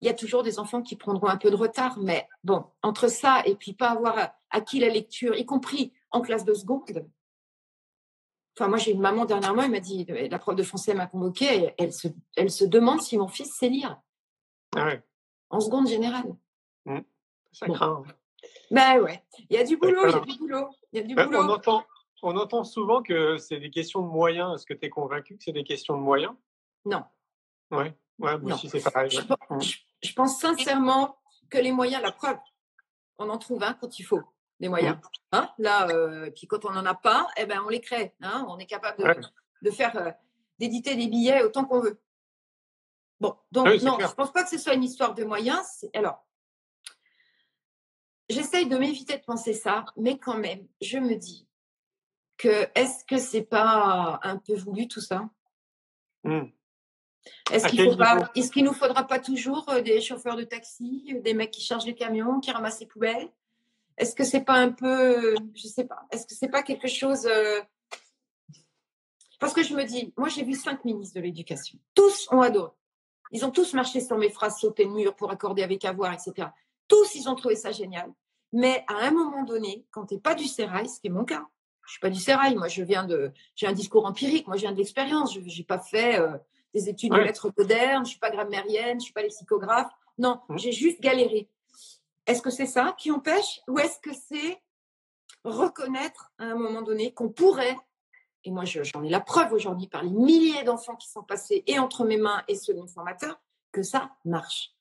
[0.00, 3.08] Il y a toujours des enfants qui prendront un peu de retard, mais bon, entre
[3.08, 7.06] ça et puis pas avoir acquis la lecture, y compris en classe de seconde.
[8.58, 11.74] Enfin, moi, j'ai une maman dernièrement, elle m'a dit, la prof de français m'a convoquée,
[11.78, 14.00] elle se, elle se demande si mon fils sait lire
[14.76, 15.02] Ah ouais,
[15.50, 16.34] en seconde générale.
[17.52, 17.74] ça Bon.
[17.74, 18.02] craint.
[18.70, 21.06] Ben ouais, il y a du boulot, il y a du boulot, il y a
[21.06, 21.42] du Ben, boulot.
[21.42, 21.84] on, entend,
[22.22, 24.54] on entend souvent que c'est des questions de moyens.
[24.54, 26.34] Est-ce que tu es convaincu que c'est des questions de moyens?
[26.84, 27.04] Non.
[27.70, 28.54] Ouais, ouais moi Non.
[28.54, 29.10] aussi, c'est pareil.
[29.10, 29.26] Je, ouais.
[29.26, 29.64] pe-
[30.02, 31.16] je- pense sincèrement
[31.50, 32.38] que les moyens, la preuve,
[33.18, 34.22] on en trouve un quand il faut,
[34.60, 34.96] les moyens.
[35.32, 38.14] Hein Là, euh, puis quand on n'en a pas, eh ben, on les crée.
[38.22, 39.20] Hein on est capable de, Ouais.
[39.62, 40.10] de faire, euh,
[40.58, 42.00] d'éditer des billets autant qu'on veut.
[43.20, 44.08] Bon, donc Oui, c'est non, clair.
[44.08, 45.86] je ne pense pas que ce soit une histoire de moyens.
[45.94, 46.24] Alors,
[48.28, 51.46] j'essaye de m'éviter de penser ça, mais quand même, je me dis
[52.36, 55.28] que est-ce que c'est pas un peu voulu tout ça?
[56.24, 56.50] Hum.
[57.50, 61.12] est-ce À qu'il pas, est-ce qu'il nous faudra pas toujours euh, des chauffeurs de taxi,
[61.12, 63.28] euh, des mecs qui chargent les camions, qui ramassent les poubelles?
[63.96, 67.26] Est-ce que c'est pas un peu, je sais pas, est-ce que c'est pas quelque chose
[67.26, 67.60] euh,
[69.38, 72.72] Parce que je me dis, moi j'ai vu cinq ministres de l'éducation, tous ont adoré.
[73.32, 76.48] Ils ont tous marché sur mes phrases, sauté le mur pour accorder avec avoir, etc.
[76.92, 78.12] Tous, ils ont trouvé ça génial.
[78.52, 81.24] Mais à un moment donné, quand tu n'es pas du sérail, ce qui est mon
[81.24, 81.46] cas,
[81.86, 84.62] je suis pas du sérail, moi je viens de, j'ai un discours empirique, moi je
[84.62, 86.36] viens de l'expérience, je n'ai pas fait euh,
[86.74, 89.90] des études de lettres modernes, je suis pas grammairienne, je suis pas lexicographe.
[90.18, 91.48] Non, j'ai juste galéré.
[92.26, 94.62] Est-ce que c'est ça qui empêche ou est-ce que c'est
[95.44, 97.76] reconnaître à un moment donné qu'on pourrait,
[98.44, 101.64] et moi je- j'en ai la preuve aujourd'hui par les milliers d'enfants qui sont passés
[101.66, 103.40] et entre mes mains et ceux de mes formateurs,
[103.72, 104.72] que ça marche?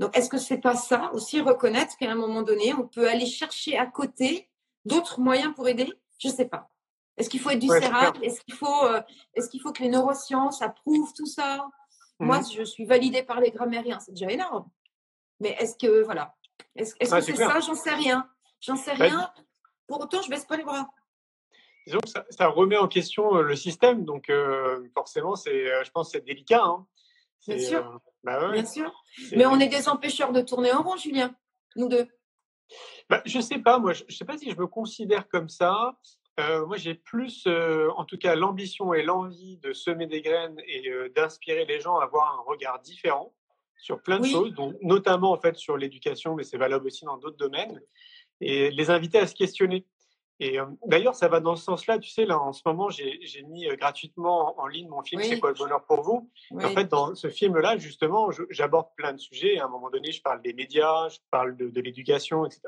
[0.00, 3.26] Donc est-ce que c'est pas ça aussi reconnaître qu'à un moment donné on peut aller
[3.26, 4.48] chercher à côté
[4.86, 5.92] d'autres moyens pour aider?
[6.18, 6.70] Je sais pas.
[7.18, 7.82] Est-ce qu'il faut être du Ouais.
[8.22, 9.02] Est-ce qu'il faut, euh,
[9.34, 11.68] est-ce qu'il faut que les neurosciences approuvent tout ça?
[12.18, 12.28] Hum.
[12.28, 14.66] Moi, je suis validée par les grammairiens, c'est déjà énorme.
[15.38, 16.34] Mais est-ce que, voilà,
[16.76, 17.60] est-ce est-ce Ouais, que c'est ça?
[17.60, 18.26] J'en sais rien.
[18.62, 19.32] J'en sais Bah, rien.
[19.86, 20.88] Pour autant, je baisse pas les bras.
[21.86, 25.90] Disons que ça, ça remet en question euh, le système, donc euh, forcément, c'est, je
[25.90, 26.62] pense que c'est délicat.
[26.64, 26.86] Hein.
[27.46, 27.78] Bien sûr.
[27.86, 28.92] euh, bah ouais, Bien sûr.
[29.32, 31.34] Mais on est des empêcheurs de tourner en rond, Julien.
[31.76, 32.06] Nous deux.
[33.08, 35.96] Bah, je sais pas, moi, je, je sais pas si je me considère comme ça.
[36.38, 40.60] Euh, moi, j'ai plus, euh, en tout cas, l'ambition et l'envie de semer des graines
[40.66, 43.34] et euh, d'inspirer les gens à avoir un regard différent
[43.76, 44.30] sur plein de Oui.
[44.32, 47.80] choses, donc, notamment en fait sur l'éducation, mais c'est valable aussi dans d'autres domaines,
[48.40, 49.86] et les inviter à se questionner.
[50.42, 51.98] Et euh, d'ailleurs, ça va dans ce sens-là.
[51.98, 55.20] Tu sais, là, en ce moment, j'ai mis euh, gratuitement en, en ligne mon film
[55.20, 55.28] Oui.
[55.28, 56.30] C'est quoi le bonheur pour vous?
[56.50, 56.64] Oui.
[56.64, 59.58] En fait, dans ce film-là, justement, j'aborde plein de sujets.
[59.58, 62.62] À un moment donné, je parle des médias, je parle de, de l'éducation, etc.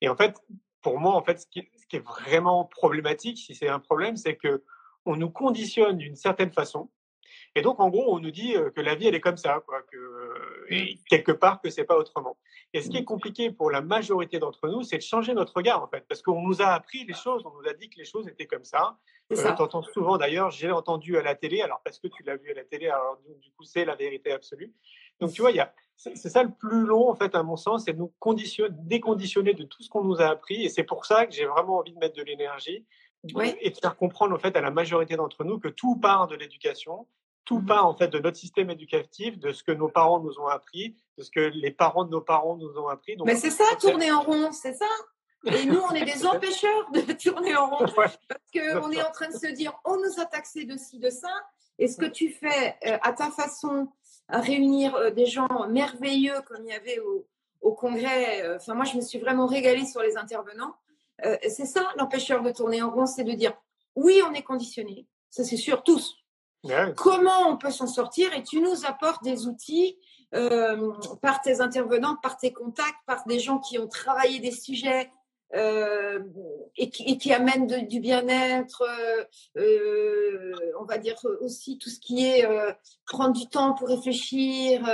[0.00, 0.34] Et en fait,
[0.80, 3.78] pour moi, en fait, ce qui, est- ce qui est vraiment problématique, si c'est un
[3.78, 4.64] problème, c'est que
[5.04, 6.88] on nous conditionne d'une certaine façon.
[7.54, 9.62] Et donc, en gros, on nous dit euh, que la vie, elle est comme ça,
[9.66, 12.38] quoi, que, euh, et quelque part, que c'est pas autrement.
[12.72, 15.82] Et ce qui est compliqué pour la majorité d'entre nous, c'est de changer notre regard,
[15.82, 18.06] en fait, parce qu'on nous a appris les choses, on nous a dit que les
[18.06, 18.96] choses étaient comme ça.
[19.32, 19.52] Euh, ça.
[19.52, 22.54] T'entends souvent d'ailleurs, j'ai entendu à la télé, alors parce que tu l'as vu à
[22.54, 24.72] la télé, alors du coup c'est la vérité absolue.
[25.20, 27.42] Donc tu vois, il y a, c'est c'est ça le plus long en fait à
[27.42, 30.68] mon sens, c'est de nous conditionner, déconditionner de tout ce qu'on nous a appris, et
[30.68, 32.84] c'est pour ça que j'ai vraiment envie de mettre de l'énergie
[33.34, 33.54] Oui.
[33.60, 36.36] et de faire comprendre en fait à la majorité d'entre nous que tout part de
[36.36, 37.06] l'éducation,
[37.44, 37.66] tout Mhm.
[37.66, 40.96] part en fait de notre système éducatif, de ce que nos parents nous ont appris,
[41.18, 43.16] de ce que les parents de nos parents nous ont appris.
[43.16, 44.86] Donc, Mais c'est ça, tourner en rond, c'est ça?
[45.44, 47.84] Et nous, on est des empêcheurs de tourner en rond.
[47.96, 48.06] Ouais.
[48.28, 51.10] Parce qu'on est en train de se dire, on nous a taxé de ci, de
[51.10, 51.32] ça.
[51.78, 53.88] Et ce que tu fais euh, à ta façon,
[54.28, 57.26] à réunir euh, des gens merveilleux comme il y avait au,
[57.60, 60.74] au congrès, euh, enfin moi je me suis vraiment régalée sur les intervenants.
[61.48, 63.52] C'est ça l'empêcheur de tourner en rond, c'est de dire
[63.94, 66.16] oui, on est conditionné, ça c'est sûr, tous.
[66.64, 66.92] Ouais.
[66.96, 69.98] Comment on peut s'en sortir Et tu nous apportes des outils
[70.34, 75.10] euh, par tes intervenants, par tes contacts, par des gens qui ont travaillé des sujets
[75.54, 76.20] euh,
[76.76, 79.24] et, qui, et qui amènent de- du bien-être, euh,
[79.60, 82.72] euh, on va dire aussi tout ce qui est euh,
[83.06, 84.88] prendre du temps pour réfléchir,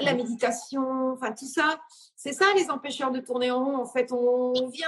[0.00, 1.80] la méditation, enfin tout ça.
[2.14, 3.76] C'est ça les empêcheurs de tourner en rond.
[3.76, 4.86] En fait, on vient,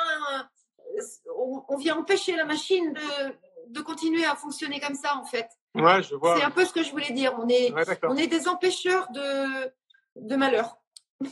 [1.36, 3.34] on, on vient empêcher la machine de,
[3.68, 5.48] de continuer à fonctionner comme ça, en fait.
[5.74, 6.36] Ouais, je vois.
[6.38, 7.34] C'est un peu ce que je voulais dire.
[7.38, 9.72] On est, Ouais, on est des empêcheurs de,
[10.16, 10.76] de malheur.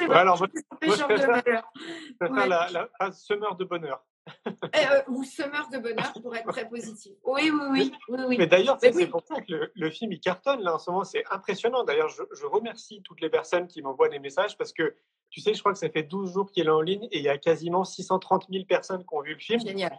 [0.00, 0.48] Ouais, alors, moi,
[0.82, 1.72] moi, je de malheur.
[2.20, 2.88] préfère Ouais.
[3.00, 4.04] la, semeur de bonheur.
[4.46, 7.12] Euh, ou semeur de bonheur pour être très positif.
[7.24, 7.92] Oui, oui, oui.
[8.08, 8.36] oui, oui.
[8.38, 9.06] Mais d'ailleurs, c'est oui.
[9.06, 11.04] pour ça que le, le film il cartonne là en ce moment.
[11.04, 11.82] C'est impressionnant.
[11.84, 14.94] D'ailleurs, je, je remercie toutes les personnes qui m'envoient des messages parce que
[15.30, 17.24] tu sais, je crois que ça fait 12 jours qu'il est en ligne et il
[17.24, 19.60] y a quasiment 630 000 personnes qui ont vu le film.
[19.60, 19.98] Génial.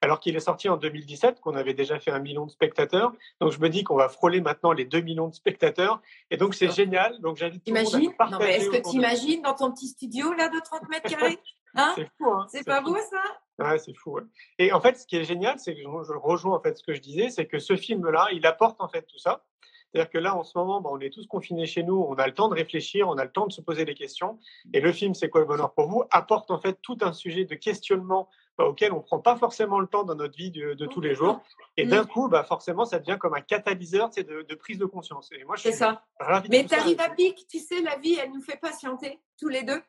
[0.00, 3.12] Alors qu'il est sorti en 2017, qu'on avait déjà fait un million de spectateurs.
[3.40, 6.00] Donc je me dis qu'on va frôler maintenant les 2 millions de spectateurs.
[6.30, 7.18] Et donc c'est génial.
[7.20, 9.72] Donc j'invite tout le monde à Non, mais est-ce que tu de- imagines dans ton
[9.72, 11.38] petit studio là de 30 mètres carrés
[11.74, 11.92] Hein?
[11.96, 12.92] C'est fou, hein C'est pas fou.
[12.94, 13.22] beau ça?
[13.70, 14.12] Ouais, c'est fou.
[14.12, 14.22] ouais.
[14.58, 16.82] Et en fait, ce qui est génial, c'est que je, je rejoins en fait ce
[16.82, 19.44] que je disais, c'est que ce film-là, il apporte en fait tout ça.
[19.92, 22.26] C'est-à-dire que là, en ce moment, bah, on est tous confinés chez nous, on a
[22.26, 24.38] le temps de réfléchir, on a le temps de se poser des questions.
[24.74, 27.44] Et le film, c'est quoi le bonheur pour vous apporte en fait tout un sujet
[27.44, 30.86] de questionnement bah, auquel on prend pas forcément le temps dans notre vie de, de
[30.86, 31.40] tous les jours.
[31.76, 34.78] Et d'un coup, bah, forcément, ça devient comme un catalyseur tu sais, de, de prise
[34.78, 35.30] de conscience.
[35.32, 36.04] Et moi, je C'est suis ça.
[36.50, 36.76] Mais tout ça.
[36.76, 39.80] t'arrives à pic, tu sais, la vie, elle nous fait patienter tous les deux.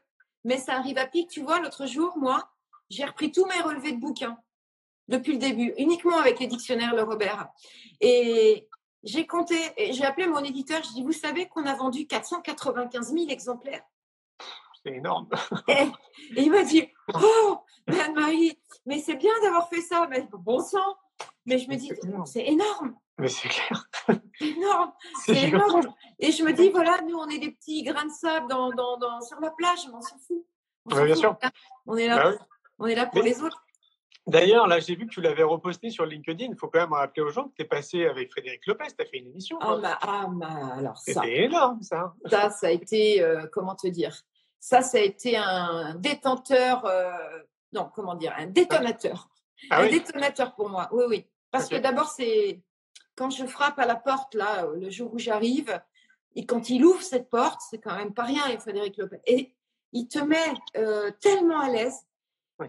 [0.45, 1.29] Mais ça arrive à pic.
[1.29, 2.47] Tu vois, l'autre jour, moi,
[2.89, 4.37] j'ai repris tous mes relevés de bouquins
[5.07, 7.49] depuis le début, uniquement avec les dictionnaires Le Robert.
[7.99, 8.67] Et
[9.03, 13.13] j'ai compté, et j'ai appelé mon éditeur, je dis, vous savez qu'on a vendu 495
[13.13, 13.83] 000 exemplaires
[14.83, 15.29] C'est énorme.
[15.67, 15.83] et,
[16.35, 17.57] et il m'a dit, oh,
[17.87, 20.95] Anne-Marie, mais c'est bien d'avoir fait ça, mais bon sang.
[21.45, 21.91] Mais je me dis,
[22.25, 22.95] C'est énorme.
[23.17, 23.85] Mais c'est clair.
[24.39, 24.93] énorme.
[25.25, 25.93] C'est énorme.
[26.19, 28.95] Et je me dis, voilà, nous, on est des petits grains de sable dans, dans,
[28.97, 30.45] dans- sur la plage, mais on s'en fout.
[30.85, 31.21] On Ouais, bien fout.
[31.23, 31.37] sûr.
[31.85, 32.37] On est là, Bah oui.
[32.79, 33.61] on est là pour Mais- les autres.
[34.29, 36.45] D'ailleurs, là, j'ai vu que tu l'avais reposté sur LinkedIn.
[36.51, 38.85] Il faut quand même rappeler aux gens que tu es passé avec Frédéric Lopez.
[38.95, 39.57] Tu as fait une émission.
[39.61, 42.13] Ah, bah, ah, bah, alors ça, C'était énorme, ça.
[42.25, 44.15] ça, ça a été, euh, comment te dire?
[44.59, 47.11] Ça, ça a été un détenteur, euh,
[47.73, 49.29] non, comment dire, un détonateur.
[49.69, 49.91] Ah un oui?
[49.91, 51.25] détonateur pour moi, oui, oui.
[51.51, 52.61] Parce que d'abord, c'est
[53.15, 55.81] quand je frappe à la porte, là, le jour où j'arrive,
[56.35, 59.19] et quand il ouvre cette porte, c'est quand même pas rien, et Frédéric Lopez.
[59.25, 59.53] Et
[59.91, 62.05] il te met euh, tellement à l'aise.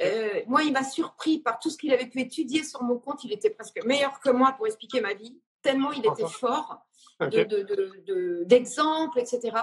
[0.01, 3.25] Euh, moi, il m'a surpris par tout ce qu'il avait pu étudier sur mon compte.
[3.25, 6.79] Il était presque meilleur que moi pour expliquer ma vie, tellement il était fort
[7.21, 7.31] Ok.
[7.31, 9.57] de- de- de- de- d'exemples, etc.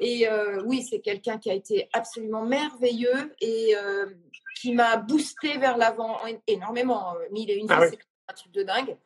[0.00, 4.06] Et euh, oui, c'est quelqu'un qui a été absolument merveilleux et euh,
[4.60, 7.14] qui m'a boosté vers l'avant en- énormément.
[7.30, 7.90] Mille et une Ah vies, ouais.
[7.90, 8.96] c'est un truc de dingue.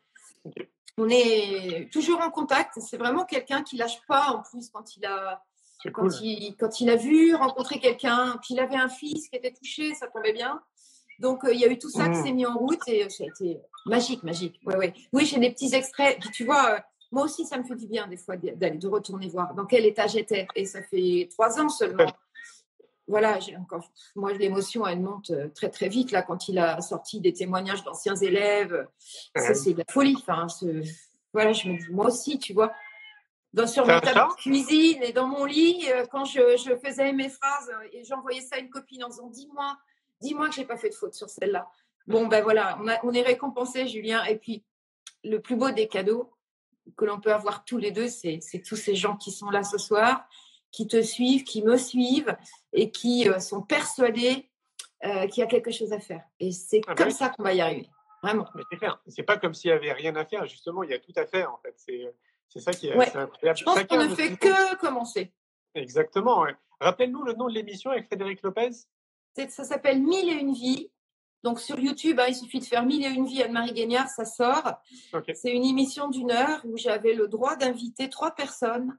[0.98, 2.78] On est toujours en contact.
[2.80, 5.42] C'est vraiment quelqu'un qui lâche pas en plus quand il a
[5.88, 6.12] quand, cool.
[6.22, 9.94] il, quand il a vu rencontrer quelqu'un, puis il avait un fils qui était touché,
[9.94, 10.60] ça tombait bien.
[11.18, 12.24] Donc euh, il y a eu tout ça qui Mm.
[12.24, 14.60] s'est mis en route et euh, ça a été magique, magique.
[14.66, 14.94] Ouais, ouais.
[15.12, 16.18] Oui, j'ai des petits extraits.
[16.20, 16.78] Puis tu vois, euh,
[17.12, 19.84] moi aussi, ça me fait du bien des fois d'aller de retourner voir dans quel
[19.86, 20.46] état j'étais.
[20.54, 22.04] Et ça fait trois ans seulement.
[22.04, 22.12] Ouais.
[23.08, 23.90] Voilà, j'ai encore.
[24.14, 28.14] Moi, l'émotion, elle monte très très vite là quand il a sorti des témoignages d'anciens
[28.14, 28.86] élèves.
[29.34, 30.14] Ça, c'est de la folie.
[30.16, 30.84] Enfin, ce-
[31.32, 32.72] voilà, je me dis, moi aussi, tu vois.
[33.52, 37.12] Dans, sur mon table de cuisine et dans mon lit, euh, quand je, je faisais
[37.12, 39.76] mes phrases euh, et j'envoyais ça à une copine en disant Dis-moi,
[40.20, 41.68] dis-moi que j'ai pas fait de faute sur celle-là.
[42.06, 44.22] Bon, ben voilà, on, a- on est récompensé, Julien.
[44.24, 44.62] Et puis,
[45.24, 46.30] le plus beau des cadeaux
[46.96, 49.78] que l'on peut avoir tous les deux, c'est tous ces gens qui sont là ce
[49.78, 50.24] soir,
[50.70, 52.36] qui te suivent, qui me suivent
[52.72, 54.48] et qui euh, sont persuadés
[55.04, 56.22] euh, qu'il y a quelque chose à faire.
[56.38, 57.12] Et c'est Ah comme oui.
[57.12, 57.88] ça qu'on va y arriver.
[58.22, 58.46] Vraiment.
[58.54, 58.62] Mais
[59.08, 60.46] c'est pas comme s'il y avait rien à faire.
[60.46, 61.74] Justement, il y a tout à faire, en fait.
[62.50, 63.06] C'est ça qui est, Ouais.
[63.16, 63.58] incroyable.
[63.58, 65.32] Je pense qu'on ne fait que commencer.
[65.74, 66.42] Exactement.
[66.42, 66.54] ouais.
[66.80, 68.70] Rappelle-nous le nom de l'émission avec Frédéric Lopez.
[69.48, 70.90] Ça s'appelle Mille et une vies.
[71.42, 74.24] Donc sur YouTube, hein, il suffit de faire Mille et une vies Anne-Marie Gagnard, ça
[74.24, 74.74] sort.
[75.34, 78.98] C'est une émission d'une heure où j'avais le droit d'inviter trois personnes.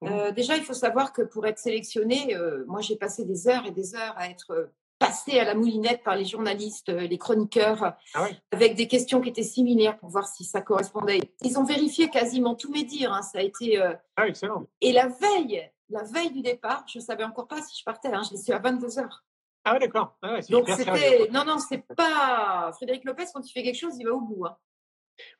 [0.00, 0.06] Mmh.
[0.08, 3.66] Euh, déjà, il faut savoir que pour être sélectionnée, euh, moi j'ai passé des heures
[3.66, 4.70] et des heures à être
[5.06, 9.28] passée à la moulinette par les journalistes, euh, les chroniqueurs, Ah avec des questions qui
[9.30, 11.20] étaient similaires pour voir si ça correspondait.
[11.42, 13.12] Ils ont vérifié quasiment tous mes dires.
[13.12, 14.66] hein, ça a été euh, Ah, excellent.
[14.80, 18.08] et la veille, la veille du départ, je savais encore pas si je partais.
[18.08, 19.24] Hein, je l'ai su à 22 heures.
[19.64, 20.16] Ah ouais, d'accord.
[20.22, 23.94] Ah ouais, Donc c'était non non c'est pas Frédéric Lopez quand il fait quelque chose
[23.98, 24.44] il va au bout.
[24.46, 24.56] hein.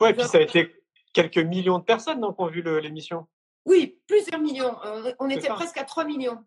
[0.01, 0.73] Ouais, puis ça a été
[1.13, 3.27] quelques millions de personnes qui ont vu l'émission.
[3.67, 4.77] Oui, plusieurs millions.
[4.85, 6.39] Euh, on était presque à 3 millions.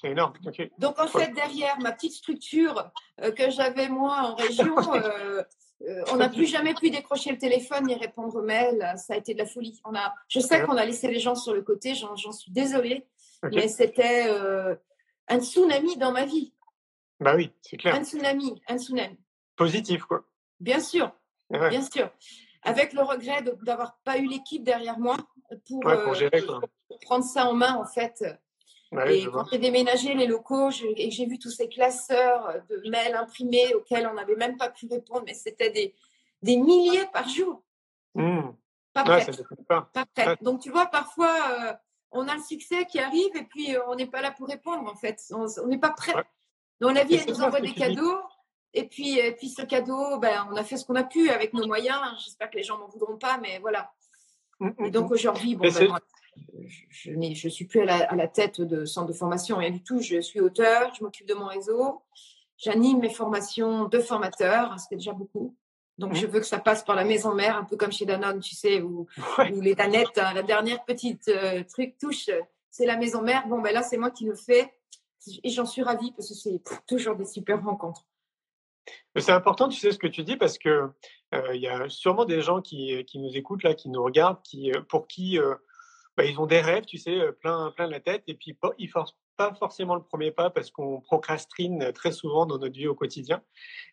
[0.00, 0.34] C'est énorme.
[0.78, 2.90] Donc en fait, derrière ma petite structure
[3.22, 5.42] euh, que j'avais moi en région, euh,
[6.12, 8.94] on n'a plus jamais pu décrocher le téléphone ni répondre aux mails.
[8.96, 9.80] Ça a été de la folie.
[9.84, 13.06] On a, je sais qu'on a laissé les gens sur le côté, j'en suis désolée,
[13.42, 14.28] mais c'était
[15.28, 16.52] un tsunami dans ma vie.
[17.20, 17.94] Bah oui, c'est clair.
[17.94, 19.18] Un tsunami, un tsunami.
[19.56, 20.24] Positif, quoi.
[20.60, 21.10] Bien sûr,
[21.50, 22.10] bien sûr
[22.66, 25.16] avec le regret d'avoir pas eu l'équipe derrière moi
[25.68, 26.44] pour, euh, gérer,
[27.02, 28.24] prendre ça en main en fait.
[28.92, 33.74] Et quand j'ai déménagé les locaux et j'ai vu tous ces classeurs de mails imprimés
[33.74, 35.94] auxquels on n'avait même pas pu répondre, mais c'était des,
[36.42, 37.62] des milliers par jour.
[38.14, 38.50] Mmh.
[38.92, 40.38] Pas, prêt.
[40.40, 41.72] Donc tu vois, parfois euh,
[42.12, 44.90] on a le succès qui arrive et puis euh, on n'est pas là pour répondre
[44.90, 45.20] en fait.
[45.30, 46.14] On n'est pas prêt.
[46.80, 48.18] Dans la vie, elle nous envoie des cadeaux.
[48.74, 51.54] Et puis, et puis ce cadeau, ben, on a fait ce qu'on a pu avec
[51.54, 51.98] nos moyens.
[52.22, 53.90] J'espère que les gens m'en voudront pas, mais voilà.
[54.60, 55.98] Mmh, mmh, et donc aujourd'hui, bon, ben,
[56.88, 60.00] je ne je suis plus à la, tête de centre de formation, rien du tout.
[60.00, 62.02] Je suis auteur, je m'occupe de mon réseau.
[62.56, 65.54] J'anime mes formations de formateurs, hein, c'était déjà beaucoup.
[65.98, 68.40] Donc, je veux que ça passe par la maison mère, un peu comme chez Danone,
[68.40, 69.06] tu sais, où,
[69.60, 72.30] les Danettes, hein, la dernière petite euh, truc touche,
[72.70, 73.46] c'est la maison mère.
[73.48, 74.72] Bon, ben là, c'est moi qui le fais.
[75.42, 78.04] Et j'en suis ravie parce que c'est toujours des super rencontres.
[79.16, 80.90] C'est important, tu sais ce que tu dis, parce que
[81.34, 84.40] euh, il y a sûrement des gens qui, qui, nous écoutent là, qui nous regardent,
[84.42, 85.54] qui, euh, pour qui euh,
[86.16, 88.88] bah, ils ont des rêves, tu sais, plein, plein de la tête, et puis ils
[88.88, 92.94] forcent pas forcément le premier pas parce qu'on procrastine très souvent dans notre vie au
[92.94, 93.42] quotidien.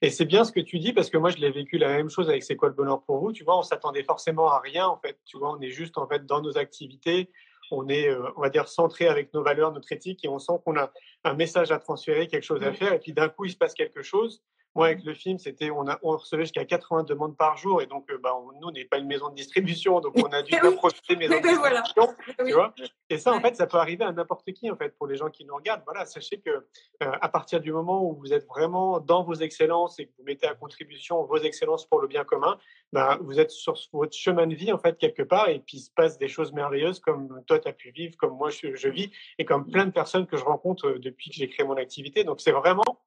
[0.02, 2.10] Et c'est bien ce que tu dis parce que moi je l'ai vécu la même
[2.10, 3.34] chose avec C'est quoi le bonheur pour vous?
[3.34, 5.20] Tu vois, on s'attendait forcément à rien en fait.
[5.26, 7.30] Tu vois, on est juste en fait dans nos activités,
[7.72, 10.78] on est, on va dire, centré avec nos valeurs, notre éthique, et on sent qu'on
[10.78, 10.92] a
[11.26, 12.76] un message à transférer, quelque chose à mmh.
[12.76, 14.42] faire, et puis d'un coup il se passe quelque chose
[14.76, 17.82] moi, avec le film, c'était on, a, on recevait jusqu'à 80 demandes par jour.
[17.82, 20.00] Et donc, euh, bah, nous, on n'est pas une maison de distribution.
[20.00, 22.16] Donc, on a dû approcher les maisons de distribution.
[22.46, 22.74] Tu vois
[23.10, 25.30] et ça, en fait, ça peut arriver à n'importe qui, en fait, pour les gens
[25.30, 25.84] qui nous regardent.
[25.86, 26.62] Voilà, sachez que euh,
[27.00, 30.48] à partir du moment où vous êtes vraiment dans vos excellences et que vous mettez
[30.48, 32.58] à contribution vos excellences pour le bien commun,
[32.92, 35.50] bah, vous êtes sur votre chemin de vie, en fait, quelque part.
[35.50, 38.36] Et puis, il se passe des choses merveilleuses comme toi, tu as pu vivre, comme
[38.36, 41.36] moi, je, je vis, et comme plein de personnes que je rencontre euh, depuis que
[41.36, 42.24] j'ai créé mon activité.
[42.24, 43.00] Donc, c'est vraiment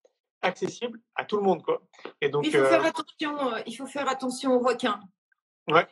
[0.46, 1.62] accessible à tout le monde.
[1.62, 1.82] Quoi.
[2.20, 5.00] Et donc, il, faut faire euh, attention, euh, il faut faire attention aux requins.
[5.68, 5.86] Ouais.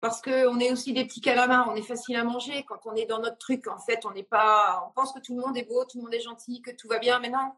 [0.00, 2.64] Parce qu'on est aussi des petits calamars, on est facile à manger.
[2.68, 4.84] Quand on est dans notre truc, en fait, on n'est pas.
[4.88, 6.88] On pense que tout le monde est beau, tout le monde est gentil, que tout
[6.88, 7.52] va bien, mais non.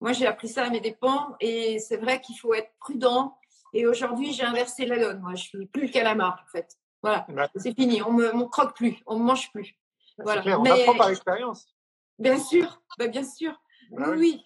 [0.00, 3.36] Moi, j'ai appris ça à mes dépens et c'est vrai qu'il faut être prudent.
[3.72, 5.20] Et aujourd'hui, j'ai inversé la donne.
[5.20, 6.76] Moi, je suis plus le calamar, en fait.
[7.02, 8.02] Voilà, bah, c'est fini.
[8.02, 9.76] On me, croque plus, on me mange plus.
[10.18, 10.58] Voilà.
[10.58, 11.66] On apprend par l'expérience.
[12.18, 13.52] Bien sûr, bah, bien sûr.
[13.92, 14.44] Bah oui, oui.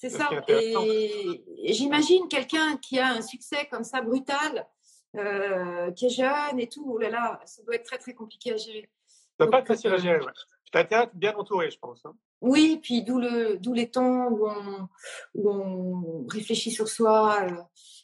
[0.00, 0.30] C'est ça.
[0.48, 4.66] Et, j'imagine quelqu'un qui a un succès comme ça brutal,
[5.14, 8.54] euh, qui est jeune et tout, oh là là, ça doit être très très compliqué
[8.54, 8.88] à gérer.
[9.06, 10.32] Ça doit pas être facile à euh, gérer, ouais.
[10.72, 12.00] Tu as bien entouré, je pense.
[12.06, 12.14] Hein.
[12.40, 14.88] Oui, puis d'où le, les temps où on,
[15.34, 17.42] où on réfléchit sur soi.
[17.42, 17.62] Euh.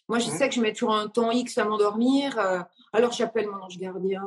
[0.09, 2.38] Moi, je sais que je mets toujours un temps X à m'endormir.
[2.97, 4.23] Alors j'appelle mon ange gardien,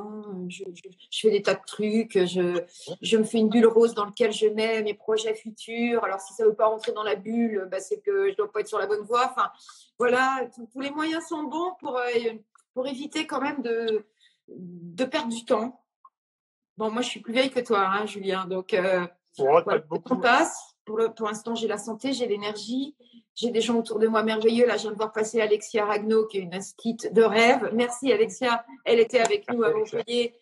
[0.48, 0.64] je,
[1.12, 2.62] fais des tas de trucs, je,
[3.02, 6.04] je, me fais une bulle rose dans laquelle je mets mes projets futurs.
[6.04, 8.36] Alors si ça ne veut pas rentrer dans la bulle, bah, c'est que je ne
[8.36, 9.26] dois pas être sur la bonne voie.
[9.32, 9.50] Enfin,
[9.98, 12.04] voilà, tous les moyens sont bons pour, euh,
[12.76, 14.06] pour éviter quand même de,
[14.48, 15.84] de perdre du temps.
[16.78, 19.08] Bon, moi je suis plus vieille que toi, hein, Julien, donc euh,
[19.40, 20.69] on passe.
[20.90, 22.96] Pour, pour l'instant, j'ai la santé, j'ai l'énergie,
[23.36, 24.66] j'ai des gens autour de moi merveilleux.
[24.66, 27.70] Là, je viens de voir passer Alexia Ragno, qui est une instite de rêve.
[27.76, 28.66] Merci, Alexia.
[28.86, 30.34] Elle était avec nous à Montpellier.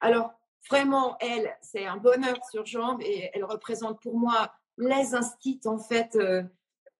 [0.00, 0.32] Alors,
[0.68, 5.78] vraiment, elle, c'est un bonheur sur jambe et elle représente pour moi les instits, en
[5.78, 6.42] fait, euh,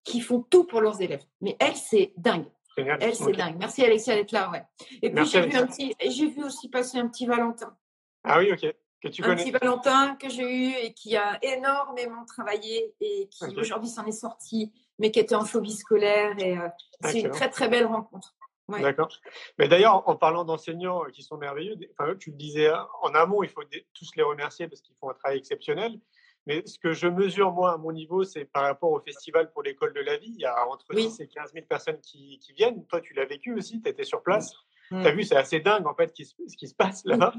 [0.05, 1.25] qui font tout pour leurs élèves.
[1.41, 2.47] Mais elle, c'est dingue.
[2.77, 3.57] Elle, c'est dingue.
[3.59, 4.49] Merci, Alexia, d'être là.
[4.49, 4.63] Ouais.
[5.03, 7.77] Et puis, j'ai vu, un petit, j'ai vu aussi passer un petit Valentin.
[8.23, 8.73] Ah oui, ok.
[9.03, 13.57] Que tu un petit Valentin que j'ai eu et qui a énormément travaillé et qui
[13.57, 16.39] aujourd'hui s'en est sorti mais qui était en phobie scolaire.
[16.39, 16.69] Et euh,
[17.03, 18.35] c'est une très, très belle rencontre.
[18.69, 19.09] D'accord.
[19.59, 22.71] Mais d'ailleurs, en parlant d'enseignants qui sont merveilleux, enfin, tu le disais
[23.03, 25.99] en amont, il faut tous les remercier parce qu'ils font un travail exceptionnel.
[26.47, 29.63] Mais ce que je mesure, moi, à mon niveau, c'est par rapport au festival pour
[29.63, 30.33] l'école de la vie.
[30.35, 32.87] Il y a entre 10 et 15 000 personnes qui, qui viennent.
[32.87, 34.53] Toi, tu l'as vécu aussi, tu étais sur place.
[35.01, 37.35] Tu as vu, c'est assez dingue, en fait, ce qui se passe là-bas.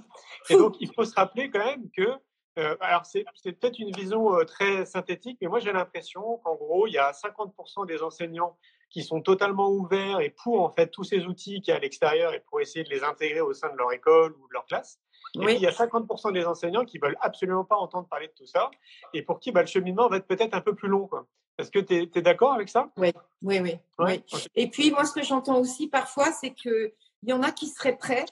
[0.49, 2.17] Et donc, il faut se rappeler quand même que
[2.59, 6.87] euh, alors, c'est peut-être une vision euh, très synthétique, mais moi, j'ai l'impression qu'en gros,
[6.87, 8.57] il y a 50% des enseignants
[8.89, 11.79] qui sont totalement ouverts et pour en fait tous ces outils qui y a à
[11.79, 14.65] l'extérieur et pour essayer de les intégrer au sein de leur école ou de leur
[14.65, 14.99] classe.
[15.35, 18.33] Et puis, il y a 50% des enseignants qui veulent absolument pas entendre parler de
[18.33, 18.69] tout ça
[19.15, 21.09] et pour qui bah, le cheminement va être peut-être un peu plus long.
[21.57, 22.91] Est-ce que tu es, d'accord avec ça?
[22.97, 23.79] Oui, oui, oui.
[23.97, 24.23] oui.
[24.53, 26.93] Et puis, moi, ce que j'entends aussi parfois, c'est que
[27.23, 28.25] il y en a qui seraient prêts,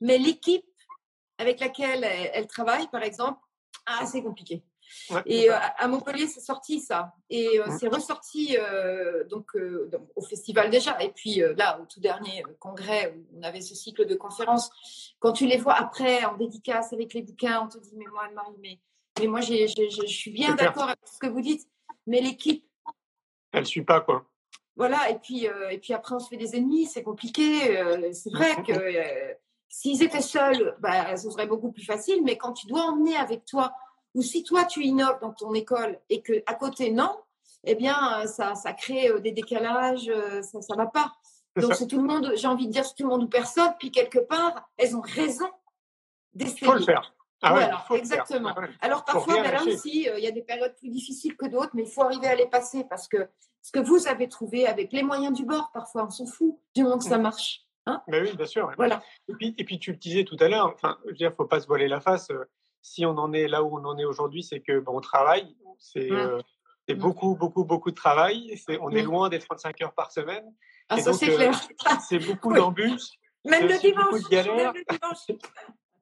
[0.00, 0.64] mais l'équipe
[1.38, 3.40] avec laquelle elle, elle travaille, par exemple,
[3.86, 4.62] ah, c'est compliqué.
[5.10, 7.14] Ouais, Et euh, à Montpellier, c'est sorti ça.
[7.30, 7.78] Et euh, Ouais.
[7.78, 9.50] c'est ressorti euh, donc,
[10.14, 11.02] au festival déjà.
[11.02, 14.70] Et puis là, au tout dernier congrès où on avait ce cycle de conférences,
[15.18, 18.24] quand tu les vois après en dédicace avec les bouquins, on te dit Mais moi,
[18.28, 18.78] Anne-Marie, mais,
[19.18, 21.66] mais moi, je suis bien d'accord avec ce que vous dites.
[22.06, 22.64] Mais l'équipe,
[23.52, 24.26] Elle suit pas, quoi.
[24.76, 25.10] Voilà.
[25.10, 27.78] Et puis, euh, et puis après, on se fait des ennemis, c'est compliqué.
[27.78, 29.34] euh, c'est vrai que euh,
[29.68, 32.22] s'ils étaient seuls, bah, ce serait beaucoup plus facile.
[32.24, 33.72] Mais quand tu dois emmener avec toi,
[34.14, 37.16] ou si toi tu innoves dans ton école et que à côté non,
[37.64, 40.10] eh bien euh, ça, ça crée euh, des décalages,
[40.42, 41.12] ça ça va pas.
[41.56, 43.72] Donc c'est tout le monde, j'ai envie de dire c'est tout le monde ou personne.
[43.78, 45.46] Puis quelque part, elles ont raison
[46.34, 46.66] Il d'essayer.
[46.66, 47.14] faut le faire.
[47.46, 47.54] Ah
[47.90, 48.52] ouais, exactement.
[48.56, 48.68] Ah ouais.
[48.80, 49.74] Alors parfois, ben lâcher.
[49.74, 52.26] aussi, euh, il y a des périodes plus difficiles que d'autres, mais il faut arriver
[52.28, 53.28] à les passer parce que
[53.60, 56.82] ce que vous avez trouvé avec les moyens du bord, parfois on s'en fout du
[56.82, 57.60] moment que ça marche.
[58.08, 58.72] Mais oui, bien sûr.
[58.78, 59.02] Voilà.
[59.28, 61.44] Et puis, et puis tu le disais tout à l'heure, enfin, je veux dire, faut
[61.44, 62.30] pas se voiler la face.
[62.30, 62.44] euh,
[62.80, 65.54] Si on en est là où on en est aujourd'hui, c'est que bon, on travaille,
[65.78, 66.14] c'est Mm.
[66.16, 66.40] euh,
[66.88, 66.98] c'est Mm.
[66.98, 68.56] beaucoup, beaucoup, beaucoup de travail.
[68.58, 69.06] C'est, on est Mm.
[69.06, 70.44] loin des 35 heures par semaine.
[70.88, 71.60] Ah, Et ça c'est euh, clair.
[72.08, 72.58] C'est beaucoup Oui.
[72.58, 73.08] d'embûches.
[73.46, 73.66] Même.
[73.66, 74.20] Même le dimanche.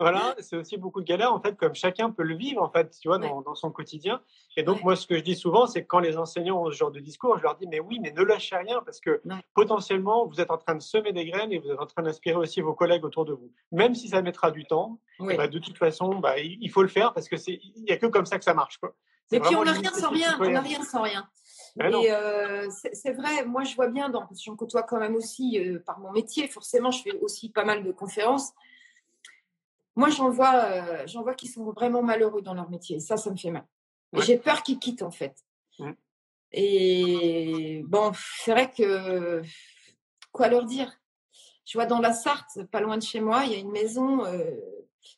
[0.03, 2.91] Voilà, c'est aussi beaucoup de galères, en fait, comme chacun peut le vivre, en fait,
[3.01, 4.21] tu vois, dans, dans son quotidien.
[4.57, 4.83] Et donc, Ouais.
[4.85, 7.01] moi, ce que je dis souvent, c'est que quand les enseignants ont ce genre de
[7.01, 9.37] discours, je leur dis, mais oui, mais ne lâchez rien, parce que Ouais.
[9.55, 12.37] potentiellement, vous êtes en train de semer des graines et vous êtes en train d'inspirer
[12.37, 13.51] aussi vos collègues autour de vous.
[13.71, 15.37] Même si ça mettra du temps, Oui.
[15.37, 17.97] bah, de toute façon, bah, il faut le faire, parce que c'est, il n'y a
[17.97, 18.95] que comme ça que ça marche, quoi.
[19.31, 20.37] Et puis on n'a rien sans rien.
[20.41, 21.27] On n'a rien sans rien.
[21.79, 24.99] Et euh, c'est c'est vrai, moi je vois bien, dans, parce que j'en côtoie quand
[24.99, 28.53] même aussi euh, par mon métier, forcément, je fais aussi pas mal de conférences.
[29.95, 33.01] Moi j'en vois, euh, j'en vois qui sont vraiment malheureux dans leur métier.
[33.01, 33.67] Ça, ça me fait mal.
[34.13, 34.23] Ouais.
[34.23, 35.35] J'ai peur qu'ils quittent en fait.
[36.53, 39.43] Et bon, c'est vrai que
[40.33, 40.93] quoi leur dire?
[41.65, 44.25] Je vois dans la Sarthe, pas loin de chez moi, il y a une maison
[44.25, 44.51] euh,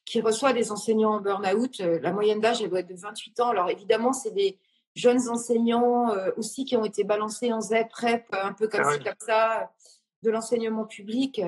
[0.05, 1.81] qui reçoit des enseignants en burn-out.
[1.81, 3.49] Euh, La moyenne d'âge, elle doit être de 28 ans.
[3.49, 4.59] Alors évidemment, c'est des
[4.95, 8.93] jeunes enseignants euh, aussi qui ont été balancés en ZEP, REP, un peu comme Ah
[8.93, 9.05] ci, ouais.
[9.05, 9.73] comme ça,
[10.23, 11.41] de l'enseignement public.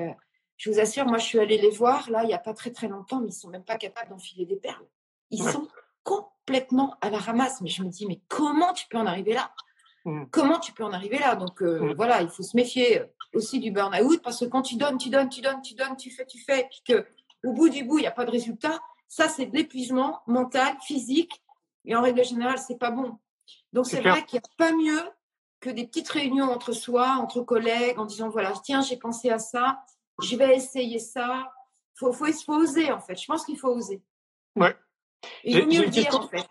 [0.57, 2.53] Euh, Je vous assure, moi, je suis allée les voir, là, il n'y a pas
[2.53, 4.85] très très longtemps, mais ils sont même pas capables d'enfiler des perles.
[5.29, 5.51] Ils Ouais.
[5.51, 5.67] sont
[6.03, 7.61] complètement à la ramasse.
[7.61, 9.51] Mais je me dis, mais comment tu peux en arriver là?
[10.05, 10.25] Mm.
[10.31, 11.35] Comment tu peux en arriver là?
[11.35, 11.93] Donc euh, Mm.
[11.95, 13.03] voilà, il faut se méfier
[13.33, 16.09] aussi du burn-out parce que quand tu donnes, tu donnes, tu donnes, tu donnes, tu
[16.11, 17.05] fais, tu fais, et puis que
[17.43, 18.79] au bout du bout, il n'y a pas de résultat,
[19.09, 21.43] ça, c'est de l'épuisement mental, physique,
[21.85, 23.19] et en règle générale, c'est pas bon.
[23.73, 25.01] Donc C'est vrai qu'il n'y a pas mieux
[25.59, 29.39] que des petites réunions entre soi, entre collègues, en disant voilà, tiens, j'ai pensé à
[29.39, 29.79] ça,
[30.21, 31.51] je vais essayer ça.
[31.95, 33.15] Faut, faut, faut oser en fait.
[33.19, 34.01] Je pense qu'il faut oser.
[34.55, 34.75] Ouais.
[35.43, 36.21] Il vaut mieux le dire question.
[36.21, 36.45] en fait.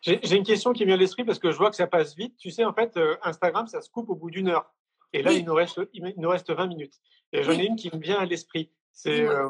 [0.00, 2.14] J'ai une question qui me vient à l'esprit parce que je vois que ça passe
[2.16, 2.36] vite.
[2.38, 4.72] Tu sais, en fait, euh, Instagram, ça se coupe au bout d'une heure.
[5.12, 5.38] Et là, Oui.
[5.38, 6.94] il, nous reste, il nous reste 20 minutes.
[7.32, 7.66] Et j'en ai Oui.
[7.66, 8.72] une qui me vient à l'esprit.
[8.92, 9.48] C'est euh,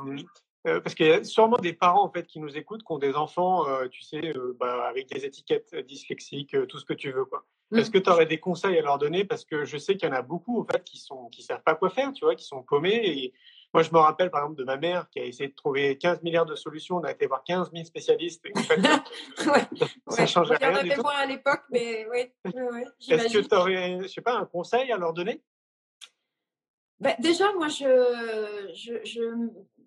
[0.67, 2.99] euh, parce qu'il y a sûrement des parents en fait qui nous écoutent, qui ont
[2.99, 7.13] des enfants, euh, tu sais, euh, bah, avec des étiquettes dyslexiques, tout ce que tu
[7.13, 7.45] veux, quoi.
[7.71, 7.79] Mm.
[7.79, 9.25] Est-ce que tu aurais des conseils à leur donner?
[9.25, 11.63] Parce que je sais qu'il y en a beaucoup en fait qui sont qui savent
[11.63, 13.03] pas quoi faire, tu vois, qui sont paumés.
[13.05, 13.35] Et
[13.75, 16.23] moi, je me rappelle par exemple de ma mère qui a essayé de trouver 15
[16.23, 16.97] milliards de solutions.
[16.97, 18.47] On a été voir 15 000 spécialistes.
[18.47, 18.77] Et en fait,
[19.47, 19.67] ouais.
[20.09, 20.27] ça ouais.
[20.27, 23.55] changeait Il y en rien avait moins à l'époque, mais oui, ouais, Est-ce que tu
[23.55, 25.43] aurais, je sais pas, un conseil à leur donner?
[27.05, 29.21] Ben, déjà, moi, je, je, je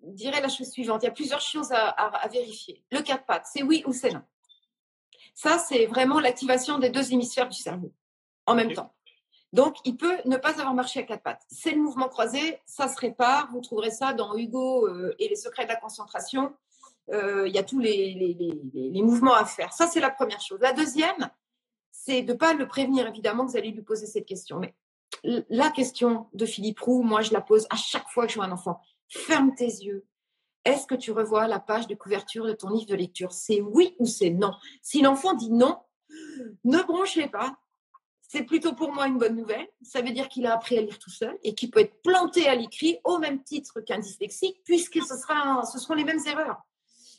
[0.02, 1.02] dirais la chose suivante.
[1.02, 2.84] Il y a plusieurs choses à, à- à vérifier.
[2.92, 4.22] Le quatre pattes, c'est oui ou c'est non.
[5.34, 7.92] Ça, c'est vraiment l'activation des deux hémisphères du cerveau
[8.46, 8.94] en même temps.
[9.52, 11.42] Donc, il peut ne pas avoir marché à quatre pattes.
[11.50, 13.48] C'est le mouvement croisé, ça se répare.
[13.52, 16.54] Vous trouverez ça dans Hugo euh, et les secrets de la concentration.
[17.10, 19.72] Euh, il y a tous les, les- les- les- les mouvements à faire.
[19.72, 20.60] Ça, c'est la première chose.
[20.60, 21.30] La deuxième,
[21.90, 24.58] c'est de ne pas le prévenir, évidemment, que vous allez lui poser cette question.
[24.60, 24.74] Mais
[25.24, 28.46] la question de Philippe Roux, moi, je la pose à chaque fois que je vois
[28.46, 28.80] un enfant.
[29.08, 30.06] Ferme tes yeux.
[30.64, 33.32] Est-ce que tu revois la page de couverture de ton livre de lecture?
[33.32, 34.52] C'est oui ou c'est non
[34.82, 35.78] Si l'enfant dit non,
[36.64, 37.56] ne bronchez pas.
[38.30, 39.66] C'est plutôt pour moi une bonne nouvelle.
[39.80, 42.46] Ça veut dire qu'il a appris à lire tout seul et qu'il peut être planté
[42.46, 46.60] à l'écrit au même titre qu'un dyslexique, puisque ce, sera, ce seront les mêmes erreurs.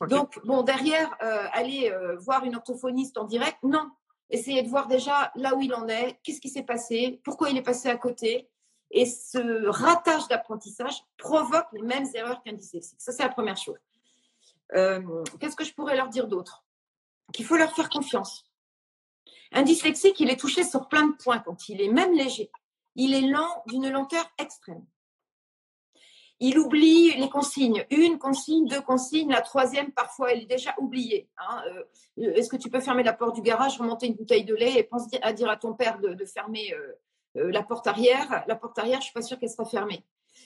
[0.08, 3.90] Donc, bon, derrière, euh, aller euh, voir une orthophoniste en direct, non.
[4.30, 7.58] Essayez de voir déjà là où il en est, qu'est-ce qui s'est passé, pourquoi il
[7.58, 8.48] est passé à côté.
[8.92, 13.02] Et ce ratage d'apprentissage provoque les mêmes erreurs qu'un dyslexique.
[13.02, 13.78] Ça, c'est la première chose.
[14.74, 16.64] Euh, Qu'est-ce que je pourrais leur dire d'autre?
[17.34, 18.46] Qu'il faut leur faire confiance.
[19.52, 22.52] Un dyslexique, il est touché sur plein de points quand il est même léger.
[22.96, 24.86] Il est lent d'une lenteur extrême.
[26.40, 27.86] Il oublie les consignes.
[27.90, 29.30] Une consigne, deux consignes.
[29.32, 31.28] La troisième, parfois, elle est déjà oubliée.
[31.38, 31.62] hein.
[31.68, 34.76] Euh, Est-ce que tu peux fermer la porte du garage, remonter une bouteille de lait
[34.78, 36.94] et pense à dire à ton père de, de fermer euh,
[37.42, 40.04] euh, la porte arrière La porte arrière, je suis pas sûre qu'elle sera fermée.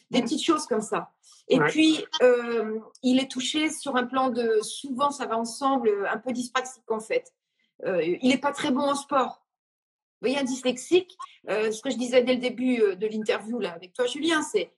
[0.09, 1.11] Des petites choses comme ça.
[1.47, 1.67] Et Ouais.
[1.69, 6.17] puis, euh, il est touché sur un plan de, souvent ça va ensemble, euh, un
[6.17, 7.31] peu dyspraxique en fait.
[7.85, 9.43] Euh, il n'est pas très bon en sport.
[10.21, 11.17] Vous voyez, un dyslexique,
[11.49, 14.41] euh, ce que je disais dès le début euh, de l'interview là avec toi, Julien,
[14.41, 14.71] c'est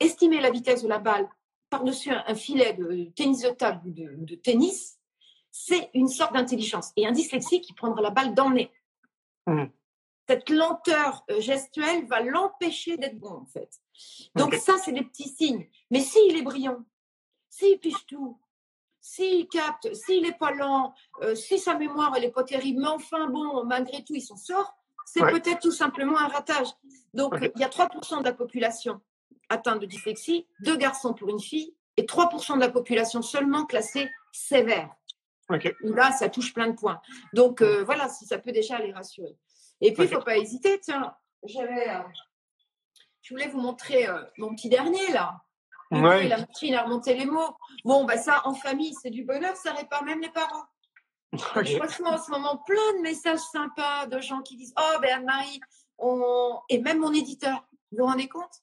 [0.00, 1.28] estimer la vitesse de la balle
[1.70, 4.98] par-dessus un, filet de tennis de table ou de, de tennis,
[5.50, 6.92] c'est une sorte d'intelligence.
[6.96, 8.72] Et un dyslexique, il prendra la balle dans le nez.
[9.46, 9.64] Mm.
[10.28, 13.70] Cette lenteur euh, gestuelle va l'empêcher d'être bon, en fait.
[14.34, 15.68] Donc, ça, c'est des petits signes.
[15.90, 16.84] Mais s'il est brillant,
[17.48, 18.38] s'il piche tout,
[19.00, 22.88] s'il capte, s'il n'est pas lent, euh, si sa mémoire, elle n'est pas terrible, mais
[22.88, 24.76] enfin, bon, malgré tout, il s'en sort,
[25.06, 25.32] c'est Ouais.
[25.32, 26.68] peut-être tout simplement un ratage.
[27.14, 29.00] Donc, il y a 3% de la population
[29.48, 34.08] atteinte de dyslexie, deux garçons pour une fille, et 3% de la population seulement classée
[34.32, 34.90] sévère.
[35.50, 35.74] Ok.
[35.82, 37.00] Où là, ça touche plein de points.
[37.32, 39.36] Donc, euh, voilà, si ça peut déjà les rassurer.
[39.80, 40.78] Et puis, il ne faut pas hésiter.
[40.80, 41.88] Tiens, j'avais.
[41.88, 42.02] euh,
[43.22, 45.40] je voulais vous montrer euh, mon petit dernier, là.
[45.90, 46.28] Ouais.
[46.28, 47.56] La machine à remonter les mots.
[47.84, 50.64] Bon, bah, ça, en famille, c'est du bonheur, ça répare même les parents.
[51.32, 51.64] Ok.
[51.64, 55.18] Je reçois en ce moment plein de messages sympas de gens qui disent Oh, ben
[55.18, 55.60] Anne-Marie,
[55.98, 56.58] on...
[56.68, 58.62] et même mon éditeur, vous vous rendez compte?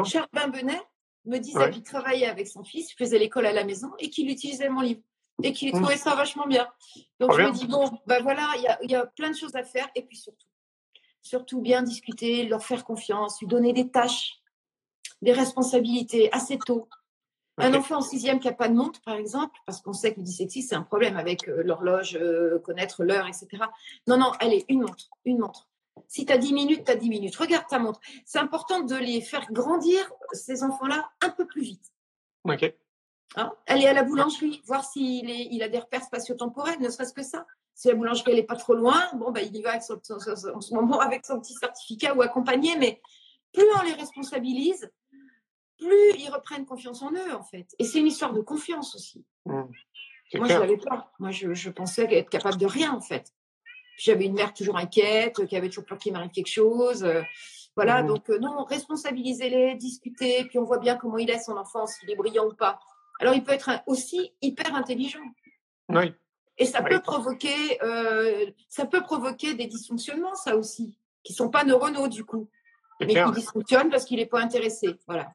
[0.00, 0.04] Excellent.
[0.32, 0.80] Charbin Benet
[1.24, 1.70] me disait Ouais.
[1.70, 5.00] qu'il travaillait avec son fils, faisait l'école à la maison et qu'il utilisait mon livre
[5.42, 5.78] et qu'il Mm.
[5.80, 6.68] trouvait ça vachement bien.
[7.20, 9.36] Donc je me dis Bon, ben voilà, il y a, il y a plein de
[9.36, 10.46] choses à faire et puis surtout,
[11.22, 14.34] surtout bien discuter, leur faire confiance, lui donner des tâches,
[15.22, 16.88] des responsabilités assez tôt.
[17.58, 20.18] Un enfant en sixième qui n'a pas de montre, par exemple, parce qu'on sait que
[20.20, 23.46] le dyslexie, c'est un problème avec euh, l'horloge, euh, connaître l'heure, etc.
[24.06, 25.68] Non, non, allez, une montre, une montre.
[26.08, 27.36] Si tu as 10 minutes, tu as 10 minutes.
[27.36, 28.00] Regarde ta montre.
[28.24, 31.92] C'est important de les faire grandir, ces enfants-là, un peu plus vite.
[32.44, 32.74] Ok.
[33.36, 33.52] Hein?
[33.66, 37.22] Aller à la boulangerie, voir s'il est- il a des repères spatio-temporels, ne serait-ce que
[37.22, 37.46] ça.
[37.74, 40.18] Si la boulangerie n'est pas trop loin, bon, bah, il y va avec son- son-
[40.20, 43.00] son- en ce moment avec son petit certificat ou accompagné, mais
[43.52, 44.90] plus on les responsabilise,
[45.78, 47.74] plus ils reprennent confiance en eux, en fait.
[47.78, 49.24] Et c'est une histoire de confiance aussi.
[49.46, 49.62] Mm.
[50.30, 50.60] C'est Moi, je clair.
[50.60, 51.12] l'avais pas.
[51.18, 53.32] Moi, je, je pensais être capable de rien, en fait.
[54.04, 57.04] J'avais une mère toujours inquiète, qui avait toujours peur qu'il m'arrive quelque chose.
[57.04, 57.22] euh,
[57.76, 58.08] voilà, Mhm.
[58.08, 62.10] donc euh, non, responsabilisez-les, discutez, puis on voit bien comment il est son enfant, s'il
[62.10, 62.78] est brillant ou pas.
[63.20, 65.20] Alors, il peut être un- aussi hyper intelligent.
[65.88, 66.12] Oui.
[66.58, 66.90] Et ça Oui.
[66.90, 72.24] peut provoquer, euh, ça peut provoquer des dysfonctionnements, ça aussi, qui sont pas neuronaux du
[72.24, 72.48] coup,
[73.00, 73.26] mais clair.
[73.28, 74.88] qui dysfonctionnent parce qu'il n'est pas intéressé.
[75.06, 75.32] Voilà.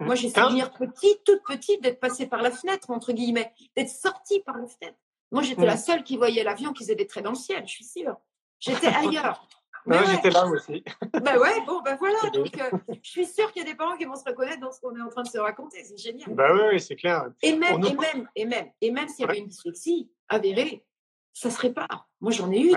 [0.00, 0.06] Mhm.
[0.06, 4.40] Moi, j'ai souvenir petite, toute petite, d'être passée par la fenêtre, entre guillemets, d'être sortie
[4.40, 4.96] par la fenêtre.
[5.34, 7.72] Moi, j'étais la seule qui voyait l'avion qui faisait des traits dans le ciel, je
[7.72, 8.16] suis sûre.
[8.60, 9.46] J'étais ailleurs.
[9.86, 10.14] Ouais, Mais ouais.
[10.14, 10.82] J'étais là aussi.
[11.12, 12.30] Ben ouais, bon, ben voilà.
[12.32, 14.72] Donc, euh, je suis sûre qu'il y a des parents qui vont se reconnaître dans
[14.72, 15.84] ce qu'on est en train de se raconter.
[15.84, 16.28] C'est génial.
[16.30, 17.26] Oui, oui, c'est clair.
[17.42, 19.40] Et même, nous- et même, et même, et même s'il y avait Ouais.
[19.40, 20.86] une dyslexie avérée,
[21.34, 22.08] ça se répare.
[22.20, 22.72] Moi, j'en ai eu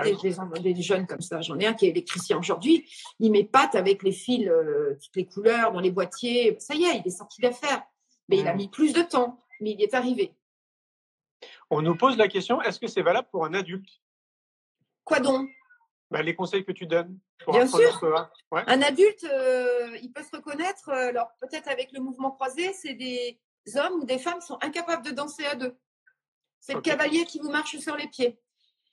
[0.62, 1.40] des, jeunes comme ça.
[1.42, 2.90] J'en ai un qui est électricien aujourd'hui.
[3.20, 6.58] Il m'épate avec les fils, euh, toutes les couleurs dans les boîtiers.
[6.60, 7.84] Ça y est, il est sorti d'affaires.
[8.30, 10.34] Mais il a mis plus de temps, mais il y est arrivé.
[11.70, 13.90] On nous pose la question est-ce que c'est valable pour un adulte?
[15.04, 15.50] Quoi donc?
[16.10, 18.30] Bah, Les conseils que tu donnes pour Bien sûr.
[18.52, 18.64] Ouais.
[18.68, 20.90] Un adulte, euh, il peut se reconnaître.
[20.90, 23.40] euh, alors, peut-être avec le mouvement croisé, c'est des
[23.76, 25.78] hommes ou des femmes qui sont incapables de danser à deux.
[26.60, 28.40] C'est le cavalier qui vous marche sur les pieds.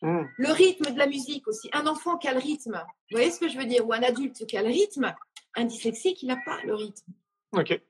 [0.02, 0.24] Mm.
[0.36, 1.70] Le rythme de la musique aussi.
[1.72, 2.74] Un enfant qui a le rythme,
[3.10, 3.86] vous voyez ce que je veux dire?
[3.86, 5.14] Ou un adulte qui a le rythme,
[5.54, 7.12] un dyslexique, il n'a pas le rythme.
[7.52, 7.80] Ok.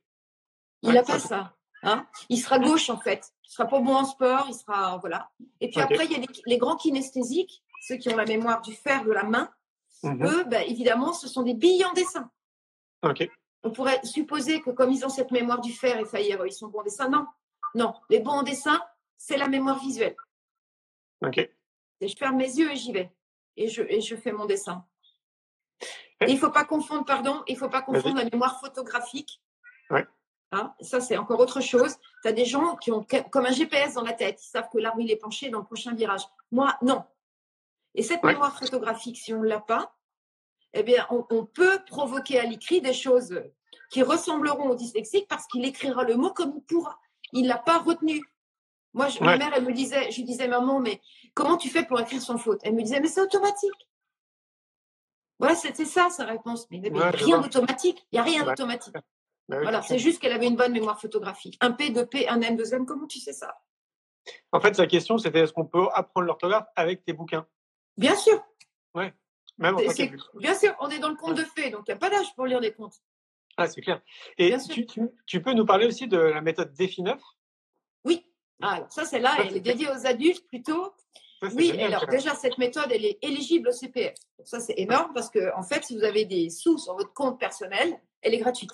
[0.82, 1.56] Il n'a pas ça.
[1.84, 3.32] Hein il sera gauche en fait.
[3.44, 5.30] Il sera pas bon en sport, il sera voilà.
[5.60, 8.62] Et puis après, il y a les, les grands kinesthésiques, ceux qui ont la mémoire
[8.62, 9.50] du fer de la main.
[10.02, 10.26] Mhm.
[10.26, 12.30] Eux, ben, évidemment, ce sont des billes en dessin.
[13.02, 13.28] Ok.
[13.62, 16.68] On pourrait supposer que comme ils ont cette mémoire du fer et faillir, ils sont
[16.68, 17.08] bons en dessin.
[17.08, 17.26] Non,
[17.74, 17.94] non.
[18.10, 18.80] Les bons en dessin,
[19.16, 20.16] c'est la mémoire visuelle.
[21.24, 21.38] Ok.
[21.38, 23.12] Et je ferme mes yeux et j'y vais.
[23.56, 24.84] Et je, et je fais mon dessin.
[26.20, 29.42] Et il ne faut pas confondre, pardon, il faut pas confondre la mémoire photographique.
[29.90, 30.06] Ouais.
[30.54, 31.96] Hein, ça, c'est encore autre chose.
[32.22, 34.40] Tu as des gens qui ont comme un GPS dans la tête.
[34.42, 36.22] Ils savent que l'arbre, il est penché dans le prochain virage.
[36.52, 37.02] Moi, non.
[37.94, 38.32] Et cette Ouais.
[38.32, 39.94] mémoire photographique, si on ne l'a pas,
[40.72, 43.40] eh bien, on, on peut provoquer à l'écrit des choses
[43.90, 46.98] qui ressembleront au dyslexique parce qu'il écrira le mot comme il pourra.
[47.32, 48.22] Il ne l'a pas retenu.
[48.92, 51.00] Moi, je- ma mère, elle me disait, je lui disais, maman, mais
[51.34, 52.60] comment tu fais pour écrire sans faute?
[52.64, 53.88] Elle me disait, mais c'est automatique.
[55.38, 56.66] Voilà, c'était ça sa réponse.
[56.70, 58.06] Mais Ouais, rien d'automatique.
[58.12, 58.94] Il n'y a rien d'automatique.
[59.48, 61.56] Bah oui, Voilà, c'est juste qu'elle avait une bonne mémoire photographique.
[61.60, 62.86] Un P, deux P, un N, deux N.
[62.86, 63.58] Comment tu sais ça?
[64.52, 67.46] En fait, sa question, c'était est-ce qu'on peut apprendre l'orthographe avec tes bouquins?
[67.96, 68.42] Bien sûr.
[69.56, 69.80] Même en.
[70.34, 72.34] Bien sûr, on est dans le conte de fées, donc il n'y a pas d'âge
[72.34, 72.96] pour lire des contes.
[73.56, 74.00] Ah, c'est clair.
[74.36, 77.20] Et Bien tu, tu- tu peux nous parler aussi de la méthode DEFI9
[78.04, 78.26] Oui.
[78.60, 80.92] Ah, alors ça, c'est là, elle est dédiée aux adultes plutôt.
[81.40, 84.14] Ça, Oui, génial, alors déjà, cette méthode, elle est éligible au CPF.
[84.38, 87.12] Donc ça, c'est énorme parce que, en fait, si vous avez des sous sur votre
[87.12, 88.72] compte personnel, elle est gratuite.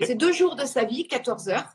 [0.00, 1.68] C'est deux jours de sa vie, 14 heures.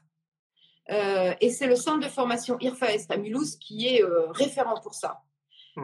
[0.90, 4.80] Euh, et c'est le centre de formation IRFA Est à Mulhouse qui est euh, référent
[4.82, 5.22] pour ça.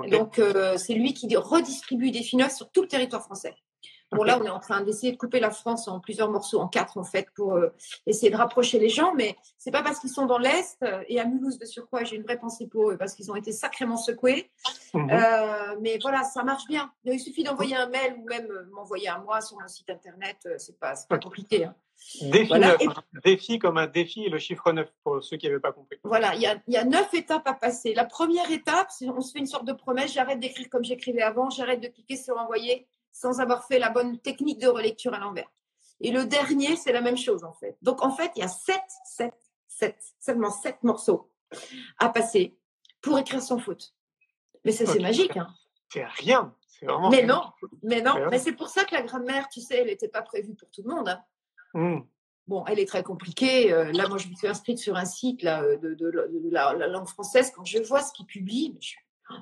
[0.09, 3.53] Donc, euh, c'est lui qui redistribue des FINOF sur tout le territoire français.
[4.14, 6.68] Bon, là, on est en train d'essayer de couper la France en plusieurs morceaux, en
[6.68, 7.70] quatre en fait, pour euh,
[8.05, 9.14] essayer de rapprocher les gens.
[9.16, 12.16] Mais c'est pas parce qu'ils sont dans l'Est euh, et à Mulhouse de surcroît, j'ai
[12.16, 14.51] une vraie pensée pour eux parce qu'ils ont été sacrément secoués.
[14.93, 15.09] Mhm.
[15.11, 16.91] Euh, mais voilà, ça marche bien.
[17.05, 20.38] Il suffit d'envoyer un mail ou même euh, m'envoyer un moi sur mon site internet.
[20.45, 21.66] euh, C'est pas, pas compliqué.
[21.66, 21.76] hein.
[22.22, 22.68] Défi voilà.
[22.70, 22.93] neuf, Et- hein.
[23.24, 25.97] Défi comme un défi et le chiffre 9 pour ceux qui n'avaient pas compris.
[26.03, 27.93] Voilà, il y a, il y a neuf étapes à passer.
[27.93, 30.11] La première étape, c'est on se fait une sorte de promesse.
[30.14, 31.49] J'arrête d'écrire comme j'écrivais avant.
[31.49, 35.47] J'arrête de cliquer sur envoyer sans avoir fait la bonne technique de relecture à l'envers.
[36.01, 37.78] Et le dernier, c'est la même chose en fait.
[37.82, 39.34] Donc en fait, il y a sept, sept,
[39.70, 41.32] sept, seulement sept morceaux
[41.99, 42.57] à passer
[43.01, 43.93] pour écrire sans faute.
[44.66, 45.47] Mais c'est c'est magique, hein.
[45.89, 46.53] C'est rien.
[46.82, 47.09] Vraiment.
[47.09, 47.43] Mais non,
[47.84, 48.16] mais non.
[48.32, 50.82] Mais c'est pour ça que la grammaire, tu sais, elle n'était pas prévue pour tout
[50.84, 51.07] le monde.
[51.07, 51.24] hein.
[51.76, 52.05] Mhm.
[52.47, 53.72] Bon, elle est très compliquée.
[53.72, 56.49] Euh, là, moi, je me suis inscrite sur un site là, euh, de, de- de
[56.51, 57.51] la, la langue française.
[57.55, 58.80] Quand je vois ce qu'ils publient, mais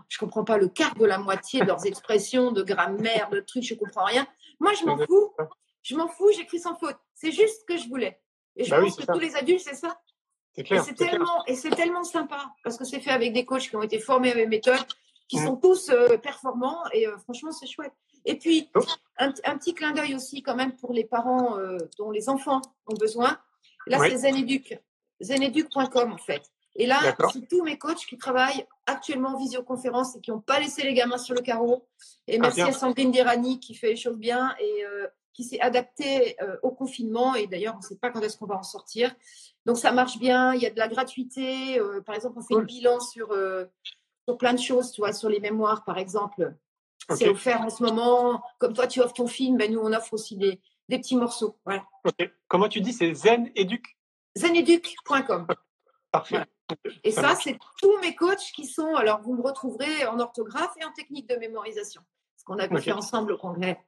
[0.09, 3.39] je ne comprends pas le quart de la moitié de leurs expressions, de grammaire, de
[3.39, 4.25] trucs, je comprends rien.
[4.59, 5.34] Moi, je m'en fous.
[5.84, 6.97] Je m'en fous, j'écris sans faute.
[7.15, 8.21] C'est juste ce que je voulais.
[8.55, 9.13] Et je Bah pense que ça.
[9.13, 9.99] tous les adultes, c'est ça.
[10.53, 10.84] C'est Et clair.
[10.84, 11.11] c'est c'est clair.
[11.11, 13.99] tellement, et c'est tellement sympa parce que c'est fait avec des coachs qui ont été
[13.99, 14.86] formés à mes méthodes,
[15.27, 15.45] qui Mm.
[15.45, 17.93] sont tous euh, performants et euh, franchement, c'est chouette.
[18.25, 18.82] Et puis, Oh.
[19.17, 22.61] un, un petit clin d'œil aussi quand même pour les parents euh, dont les enfants
[22.86, 23.39] ont besoin.
[23.88, 24.77] Là, c'est Zeneduc,
[25.21, 26.43] zeneduc.com en fait.
[26.82, 26.99] Et là,
[27.32, 30.93] c'est tous mes coachs qui travaillent actuellement en visioconférence et qui n'ont pas laissé les
[30.95, 31.88] gamins sur le carreau.
[32.27, 32.73] Et merci Ah, bien.
[32.73, 36.71] à Sandrine Dirani qui fait les choses bien et euh, qui s'est adaptée euh, au
[36.71, 37.36] confinement.
[37.36, 39.13] Et d'ailleurs, on ne sait pas quand est-ce qu'on va en sortir.
[39.67, 40.55] Donc, ça marche bien.
[40.55, 41.79] Il y a de la gratuité.
[41.79, 42.61] Euh, par exemple, on fait Cool.
[42.61, 43.27] le bilan sur,
[44.27, 46.55] sur plein de choses, tu vois, sur les mémoires, par exemple.
[47.15, 48.41] C'est offert en ce moment.
[48.59, 50.59] Comme toi, tu offres ton film, ben, nous, on offre aussi des,
[50.89, 51.57] des petits morceaux.
[51.65, 51.84] Voilà.
[52.47, 52.93] Comment tu dis?
[52.93, 53.84] C'est Zen Educ?
[54.36, 55.45] Zeneduc.com.
[56.11, 56.36] Parfait.
[56.36, 56.45] Voilà.
[57.03, 58.95] Et Ça c'est tous mes coachs qui sont.
[58.95, 62.01] Alors, vous me retrouverez en orthographe et en technique de mémorisation.
[62.38, 62.82] Ce qu'on avait Ok.
[62.84, 63.80] fait ensemble au congrès.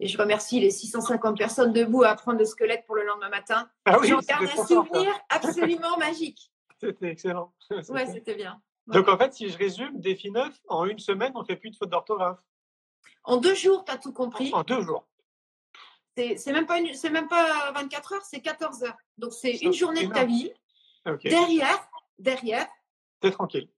[0.00, 3.68] Et je remercie les 650 personnes debout à apprendre le squelette pour le lendemain matin.
[3.84, 4.66] Ah oui, J'en garde un ça.
[4.66, 6.50] souvenir absolument magique.
[6.80, 7.52] C'était excellent.
[7.88, 8.60] Ouais, C'était- bien.
[8.86, 11.70] Donc en fait, si je résume, défi 9, en une semaine, on ne fait plus
[11.70, 12.38] de faute d'orthographe.
[13.24, 14.50] En deux jours, tu as tout compris.
[14.54, 15.04] En deux jours.
[16.16, 18.96] C'est même, pas une- même pas 24 heures, c'est 14 heures.
[19.18, 20.50] Donc, c'est une journée de ta vie.
[21.22, 21.88] Derrière,
[22.18, 22.66] derrière,
[23.20, 23.68] T'es tranquille.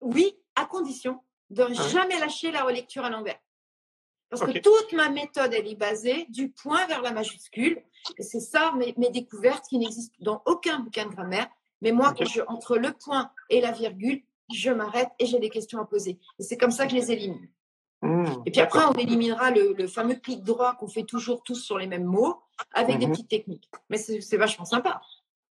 [0.00, 1.20] Oui, à condition
[1.50, 1.74] de ouais.
[1.90, 3.38] jamais lâcher la relecture à l'envers.
[4.28, 7.82] Parce que toute ma méthode, elle est basée du point vers la majuscule.
[8.16, 11.48] Et c'est ça mes, mes découvertes qui n'existent dans aucun bouquin de grammaire.
[11.82, 12.18] Mais moi, Ok.
[12.18, 14.22] quand je, entre le point et la virgule,
[14.52, 16.18] je m'arrête et j'ai des questions à poser.
[16.38, 17.48] Et c'est comme ça que je les élimine.
[18.02, 21.56] Mmh, Et puis après, on éliminera le, le fameux clic droit qu'on fait toujours tous
[21.56, 22.40] sur les mêmes mots
[22.72, 23.12] avec des Mhm.
[23.12, 23.68] petites techniques.
[23.90, 25.00] Mais c'est c'est vachement sympa.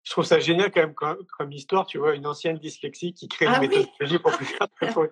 [0.08, 3.28] Je trouve ça génial quand même comme, comme histoire, tu vois, une ancienne dyslexique qui
[3.28, 3.78] crée Ah une oui.
[3.78, 5.12] méthodologie pour plus faire de faute.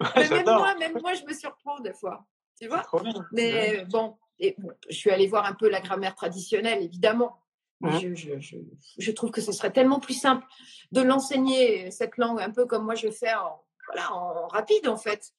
[0.00, 2.26] Ouais, Mais même moi, même moi, je me surprends des fois.
[2.60, 3.12] Tu vois trop bien.
[3.14, 3.22] Ouais.
[3.30, 7.38] Mais bon, et bon, je suis allée voir un peu la grammaire traditionnelle, évidemment.
[7.82, 8.56] Mais je, je, je,
[8.98, 10.44] je trouve que ce serait tellement plus simple
[10.90, 14.96] de l'enseigner, cette langue, un peu comme moi je fais en, voilà, en rapide, en
[14.96, 15.32] fait.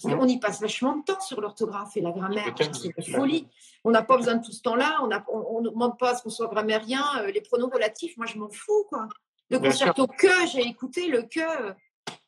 [0.00, 2.54] Parce qu'on y passe vachement de temps sur l'orthographe et la grammaire.
[2.72, 3.48] C'est une folie.
[3.84, 5.00] On n'a pas besoin de tout ce temps-là.
[5.28, 7.04] On ne demande pas à ce qu'on soit grammairien.
[7.18, 9.08] Euh, Les pronoms relatifs, moi, je m'en fous, quoi.
[9.50, 11.40] Le concerto que, j'ai écouté le que.
[11.40, 11.72] euh,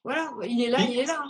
[0.02, 1.24] Voilà, il est là, il est là.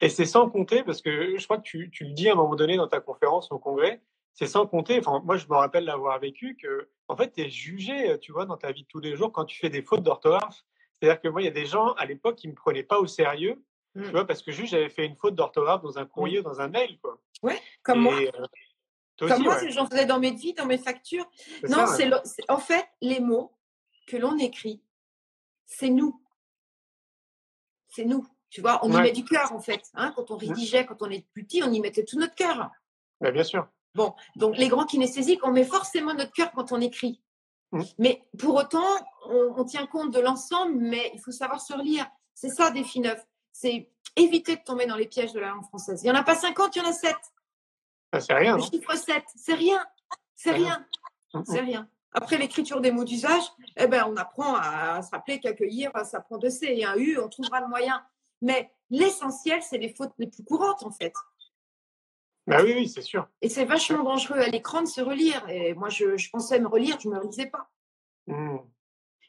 [0.00, 2.36] Et c'est sans compter, parce que je crois que tu, tu le dis à un
[2.36, 4.02] moment donné dans ta conférence au congrès,
[4.34, 7.48] c'est sans compter, enfin, moi je me rappelle l'avoir vécu, que en fait tu es
[7.48, 10.02] jugé, tu vois, dans ta vie de tous les jours quand tu fais des fautes
[10.02, 10.64] d'orthographe.
[10.92, 12.98] C'est-à-dire que moi, il y a des gens à l'époque qui ne me prenaient pas
[12.98, 13.62] au sérieux,
[14.04, 16.68] Tu vois, parce que juste j'avais fait une faute d'orthographe dans un courrier, dans un
[16.68, 17.18] mail, quoi.
[17.82, 18.14] Comme Et, moi.
[18.14, 18.46] euh,
[19.18, 19.70] Comme aussi, moi, ouais.
[19.70, 21.28] j'en faisais dans mes devis, dans mes factures.
[21.68, 22.20] Non, ouais.
[22.24, 23.52] c'est en fait les mots
[24.06, 24.82] que l'on écrit,
[25.64, 26.20] c'est nous.
[27.88, 28.26] C'est nous.
[28.50, 29.02] Tu vois, on y Ouais.
[29.04, 29.82] met du cœur en fait.
[29.94, 30.12] hein.
[30.14, 32.70] quand on rédigeait, quand on est petit, on y mettait tout notre cœur.
[33.20, 33.66] Bah, bien sûr.
[33.94, 37.22] Bon, donc les grands kinesthésiques, on met forcément notre cœur quand on écrit.
[37.72, 37.82] Mm.
[37.98, 38.84] Mais pour autant,
[39.26, 42.06] on, on tient compte de l'ensemble, mais il faut savoir se relire.
[42.34, 43.24] C'est ça, défi neuf.
[43.58, 46.02] C'est éviter de tomber dans les pièges de la langue française.
[46.02, 47.16] Il n'y en a pas 50, il y en a 7.
[48.12, 49.82] Bah, c'est rien, Le chiffre 7, c'est rien.
[50.34, 50.86] C'est C'est rien.
[51.32, 51.44] Mm, mm.
[51.46, 51.88] C'est rien.
[52.12, 53.44] Après l'écriture des mots d'usage,
[53.78, 57.18] eh ben, on apprend à, se rappeler qu'accueillir, ça prend deux C et un U,
[57.18, 58.04] on trouvera le moyen.
[58.42, 61.14] Mais l'essentiel, c'est les fautes les plus courantes, en fait.
[62.46, 63.26] Bah oui, oui, c'est sûr.
[63.40, 65.48] Et c'est vachement dangereux à l'écran de se relire.
[65.48, 67.70] Et moi, je, je pensais me relire, je ne me relisais pas.
[68.26, 68.58] Mm.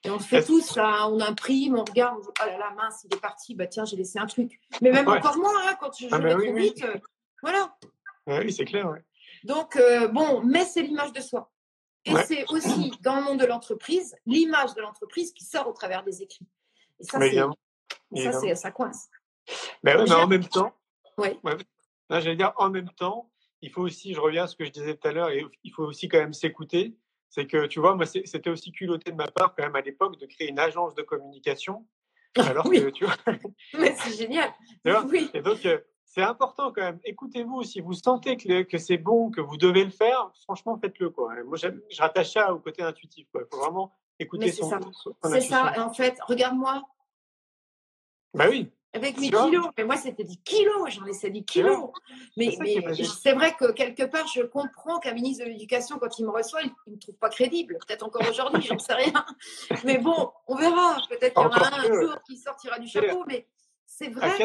[0.04, 2.72] Et on le fait tous, ça, on imprime, on regarde, on dit, oh là là,
[2.76, 4.60] mince, il est parti, bah tiens, j'ai laissé un truc.
[4.82, 5.18] Mais même Ouais.
[5.18, 6.62] encore moi, hein, quand je, je Ah, vais bah oui, trop oui.
[6.62, 6.98] vite, euh,
[7.41, 7.76] voilà.
[8.28, 9.04] Ouais, oui, c'est clair, ouais.
[9.43, 11.52] Donc, euh, bon, mais c'est l'image de soi.
[12.06, 16.04] Et c'est aussi dans le monde de l'entreprise, l'image de l'entreprise qui sort au travers
[16.04, 16.48] des écrits.
[17.00, 19.10] Et ça, c'est, ça, ça coince.
[19.84, 20.74] Mais, mais en même temps,
[21.18, 21.38] ouais.
[22.10, 23.30] j'allais dire en même temps,
[23.62, 25.84] il faut aussi, je reviens à ce que je disais tout à l'heure, il faut
[25.84, 26.95] aussi quand même s'écouter.
[27.30, 30.18] C'est que, tu vois, moi, c'était aussi culotté de ma part, quand même, à l'époque,
[30.20, 31.86] de créer une agence de communication.
[32.36, 33.16] Alors que, tu vois.
[33.80, 34.50] Mais c'est génial.
[35.12, 35.30] oui.
[35.34, 37.00] Et donc, euh, c'est important quand même.
[37.04, 41.10] Écoutez-vous, si vous sentez que, que c'est bon, que vous devez le faire, franchement, faites-le.
[41.10, 41.44] Quoi.
[41.44, 43.28] Moi, je rattache ça au côté intuitif.
[43.34, 44.80] Il faut vraiment écouter son, ça.
[45.26, 45.74] C'est ça.
[45.78, 46.82] En fait, regarde-moi.
[48.34, 48.72] Bah oui.
[48.94, 49.68] Avec mes kilos.
[49.78, 50.90] Mais moi, c'était 10 kilos.
[50.90, 51.92] J'en laissais 10 kilos.
[52.36, 52.58] Mais,
[53.22, 56.62] c'est vrai que quelque part, je comprends qu'un ministre de l'Éducation, quand il me reçoit,
[56.64, 57.78] il ne me trouve pas crédible.
[57.86, 59.26] Peut-être encore aujourd'hui, j'en sais rien.
[59.84, 60.98] Mais bon, on verra.
[61.10, 63.24] Peut-être qu'il y aura un, jour qui sortira du chapeau.
[63.28, 63.46] Mais
[63.86, 64.38] c'est vrai.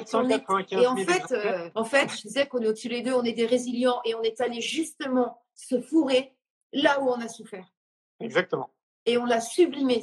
[0.70, 3.32] Et en fait, euh, en fait, je disais qu'on est au-dessus les deux, on est
[3.32, 6.34] des résilients et on est allé justement se fourrer
[6.72, 7.66] là où on a souffert.
[8.20, 8.70] Exactement.
[9.05, 10.03] Et on l'a sublimé.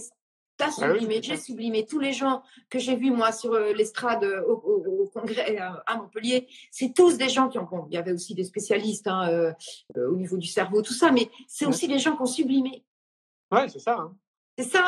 [0.59, 1.85] T'as bah sublimé, j'ai sublimé.
[1.85, 6.49] Tous les gens que j'ai vus, moi, sur euh, l'estrade euh, au, congrès à Montpellier,
[6.69, 7.63] c'est tous des gens qui ont.
[7.63, 9.53] Bon, il y avait aussi des spécialistes hein,
[9.95, 12.83] au niveau du cerveau, tout ça, mais c'est aussi des gens qui ont sublimé.
[13.51, 13.99] Ouais, c'est ça.
[13.99, 14.17] Hein.
[14.57, 14.83] C'est ça.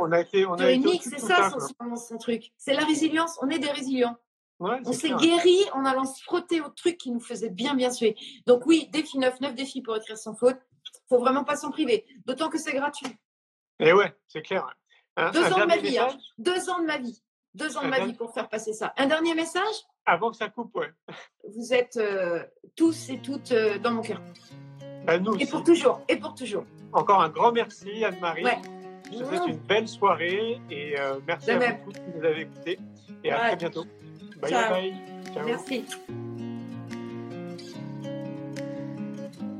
[0.00, 0.66] on a été, on a
[1.00, 1.50] c'est ça
[1.96, 2.50] son, truc.
[2.56, 3.38] C'est la résilience.
[3.40, 4.16] On est des résilients.
[4.58, 8.16] on s'est guéri en allant se frotter au truc qui nous faisait bien, bien suer.
[8.46, 10.58] Donc oui, défi 9, 9 défis pour écrire sans faute.
[11.08, 12.04] Faut vraiment pas s'en priver.
[12.26, 13.06] D'autant que c'est gratuit.
[13.78, 14.66] Et ouais, c'est clair.
[15.32, 15.98] Deux ans de ma vie.
[15.98, 16.08] Hein.
[16.38, 17.22] Deux ans de ma vie.
[17.54, 18.94] Deux ans de ma vie pour faire passer ça.
[18.96, 19.74] Un dernier message?
[20.06, 20.90] Avant que ça coupe, ouais.
[21.54, 22.42] Vous êtes euh,
[22.74, 24.20] tous et toutes euh, dans mon cœur.
[25.06, 26.00] Bah, nous et pour toujours.
[26.08, 26.64] Et pour toujours.
[26.92, 28.44] Encore un grand merci, Anne-Marie.
[29.12, 32.42] Je vous souhaite une belle soirée et euh, merci à vous tous qui nous avez
[32.42, 32.78] écoutés.
[33.22, 33.84] Et à très bientôt.
[34.40, 34.94] Bye bye.
[35.32, 35.44] Ciao.
[35.44, 35.84] Merci.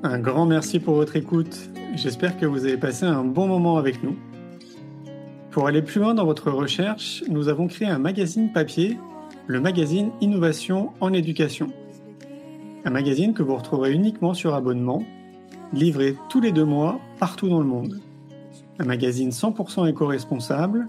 [0.03, 1.57] Un grand merci pour votre écoute.
[1.95, 4.17] J'espère que vous avez passé un bon moment avec nous.
[5.53, 8.99] Pour aller plus loin dans votre recherche, nous avons créé un magazine papier,
[9.47, 11.69] le magazine Innovation en éducation.
[12.85, 15.05] Un magazine que vous retrouverez uniquement sur abonnement,
[15.73, 18.01] livré tous les deux mois partout dans le monde
[18.79, 20.89] un magazine 100% éco-responsable,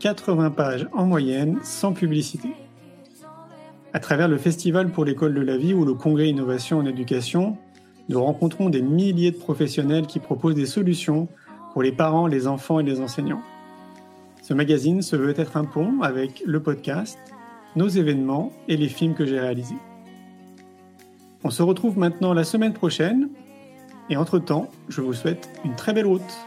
[0.00, 2.50] 80 pages en moyenne, sans publicité.
[3.92, 7.56] À travers le Festival pour l'école de la vie ou le Congrès Innovation en éducation,
[8.08, 11.28] nous rencontrons des milliers de professionnels qui proposent des solutions
[11.72, 13.42] pour les parents, les enfants et les enseignants.
[14.42, 17.18] Ce magazine se veut être un pont avec le podcast,
[17.76, 19.76] nos événements et les films que j'ai réalisés.
[21.44, 23.28] On se retrouve maintenant la semaine prochaine
[24.08, 26.38] et entre-temps, je vous souhaite une très belle route.